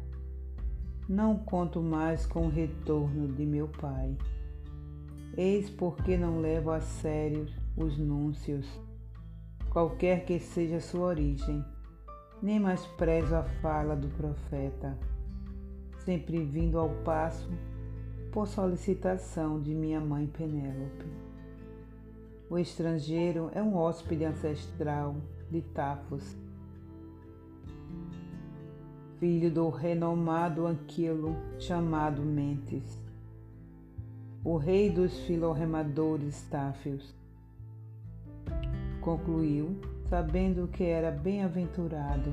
não 1.09 1.37
conto 1.37 1.83
mais 1.83 2.25
com 2.25 2.47
o 2.47 2.51
retorno 2.51 3.27
de 3.27 3.45
meu 3.45 3.67
pai. 3.67 4.17
Eis 5.37 5.69
porque 5.69 6.17
não 6.17 6.41
levo 6.41 6.71
a 6.71 6.81
sério 6.81 7.47
os 7.77 7.99
núncios, 7.99 8.69
qualquer 9.71 10.25
que 10.25 10.39
seja 10.39 10.81
sua 10.81 11.07
origem, 11.09 11.65
nem 12.41 12.61
mais 12.61 12.87
prezo 12.87 13.35
a 13.35 13.43
fala 13.43 13.97
do 13.97 14.09
profeta, 14.09 14.97
sempre 16.05 16.45
vindo 16.45 16.79
ao 16.79 16.91
passo 17.03 17.51
por 18.31 18.47
solicitação 18.47 19.61
de 19.61 19.75
minha 19.75 20.01
mãe 20.01 20.29
Penélope. 20.29 21.07
O 22.49 22.57
estrangeiro 22.57 23.51
é 23.53 23.61
um 23.61 23.77
hóspede 23.77 24.25
ancestral 24.25 25.17
de 25.51 25.61
Tafos, 25.61 26.37
filho 29.19 29.51
do 29.51 29.69
renomado 29.69 30.65
Anquilo 30.65 31.35
chamado 31.59 32.23
Mentes, 32.23 33.03
o 34.45 34.57
rei 34.57 34.91
dos 34.91 35.19
filorremadores 35.21 36.43
Táfios 36.49 37.13
concluiu, 39.01 39.77
sabendo 40.09 40.69
que 40.69 40.85
era 40.85 41.11
bem-aventurado. 41.11 42.33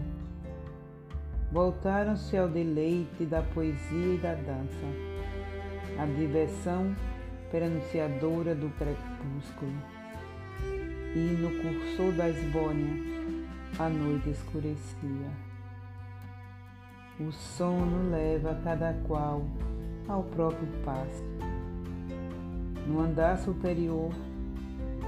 Voltaram-se 1.51 2.37
ao 2.37 2.47
deleite 2.47 3.25
da 3.25 3.41
poesia 3.41 4.13
e 4.13 4.17
da 4.19 4.35
dança, 4.35 4.85
a 5.99 6.05
diversão 6.05 6.95
prenunciadora 7.49 8.53
do 8.53 8.69
crepúsculo. 8.77 9.73
E 11.15 11.37
no 11.39 11.49
cursor 11.61 12.13
da 12.13 12.29
esbórnia, 12.29 12.93
a 13.79 13.89
noite 13.89 14.29
escurecia. 14.29 15.44
O 17.17 17.31
sono 17.31 18.11
leva 18.11 18.59
cada 18.61 18.93
qual 19.07 19.41
ao 20.05 20.23
próprio 20.23 20.67
passo. 20.83 21.23
No 22.85 22.99
andar 22.99 23.37
superior, 23.37 24.11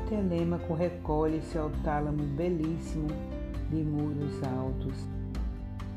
Telêmaco 0.08 0.74
recolhe-se 0.74 1.58
ao 1.58 1.70
tálamo 1.84 2.24
belíssimo 2.24 3.10
de 3.70 3.84
muros 3.84 4.42
altos. 4.44 4.96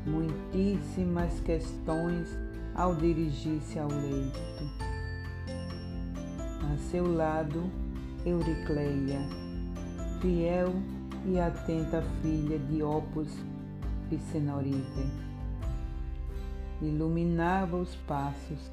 Muitíssimas 0.05 1.39
questões 1.39 2.27
ao 2.75 2.93
dirigir-se 2.93 3.79
ao 3.79 3.87
leito. 3.87 4.91
A 6.73 6.77
seu 6.91 7.09
lado, 7.09 7.63
Euricleia, 8.25 9.21
fiel 10.19 10.73
e 11.25 11.39
atenta 11.39 12.03
filha 12.21 12.59
de 12.59 12.83
Opus 12.83 13.29
Picenorite, 14.09 15.30
iluminava 16.81 17.77
os 17.77 17.95
passos 17.95 18.71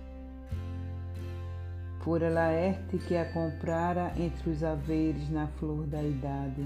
Fora 2.08 2.30
Laerte 2.30 2.96
que 2.96 3.14
a 3.16 3.30
comprara 3.32 4.14
entre 4.16 4.48
os 4.48 4.64
haveres 4.64 5.28
na 5.28 5.46
flor 5.46 5.84
da 5.86 6.02
idade. 6.02 6.64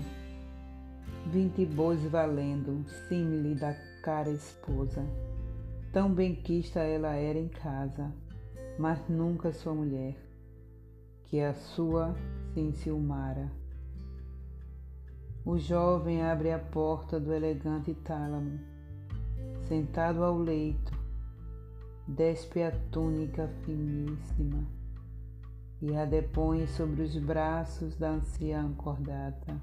Vinte 1.27 1.67
bois 1.67 2.01
valendo, 2.05 2.85
símile 3.09 3.57
da 3.57 3.75
cara 4.05 4.31
esposa. 4.31 5.05
Tão 5.93 6.15
benquista 6.15 6.79
ela 6.79 7.15
era 7.17 7.41
em 7.41 7.49
casa, 7.49 8.15
mas 8.79 9.01
nunca 9.09 9.53
sua 9.53 9.75
mulher, 9.75 10.15
que 11.25 11.41
a 11.41 11.55
sua 11.55 12.15
se 12.55 12.61
enciumara. 12.61 13.51
O 15.45 15.59
jovem 15.59 16.23
abre 16.23 16.53
a 16.53 16.59
porta 16.61 17.19
do 17.19 17.33
elegante 17.33 17.95
tálamo, 17.95 18.61
sentado 19.67 20.23
ao 20.23 20.39
leito, 20.39 20.92
despe 22.07 22.63
a 22.63 22.73
túnica 22.91 23.49
finíssima 23.65 24.65
e 25.81 25.97
a 25.97 26.05
depõe 26.05 26.67
sobre 26.67 27.03
os 27.03 27.17
braços 27.17 27.97
da 27.97 28.11
anciã 28.11 28.73
cordata, 28.75 29.61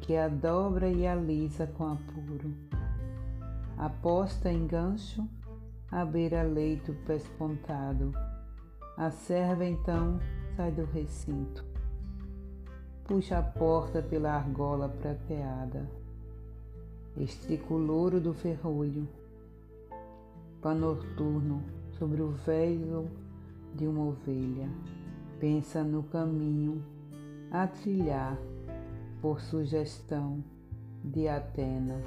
que 0.00 0.16
a 0.16 0.28
dobra 0.28 0.88
e 0.88 1.06
alisa 1.06 1.66
com 1.66 1.92
apuro. 1.92 2.54
Aposta 3.76 4.50
em 4.50 4.66
gancho, 4.66 5.26
à 5.90 6.04
beira-leito 6.04 6.92
pespontado, 7.06 8.12
a 8.96 9.10
serva 9.10 9.64
então 9.64 10.18
sai 10.54 10.70
do 10.70 10.84
recinto. 10.84 11.64
Puxa 13.04 13.38
a 13.38 13.42
porta 13.42 14.02
pela 14.02 14.32
argola 14.32 14.88
prateada, 14.88 15.90
estica 17.16 17.72
o 17.72 17.78
louro 17.78 18.20
do 18.20 18.34
ferrolho, 18.34 19.08
pão 20.60 20.74
noturno 20.74 21.62
sobre 21.98 22.22
o 22.22 22.30
velho 22.30 23.10
de 23.74 23.86
uma 23.86 24.06
ovelha. 24.06 24.68
Pensa 25.38 25.82
no 25.82 26.02
caminho 26.02 26.82
a 27.50 27.66
trilhar 27.66 28.38
por 29.20 29.40
sugestão 29.40 30.42
de 31.02 31.28
Atena. 31.28 32.00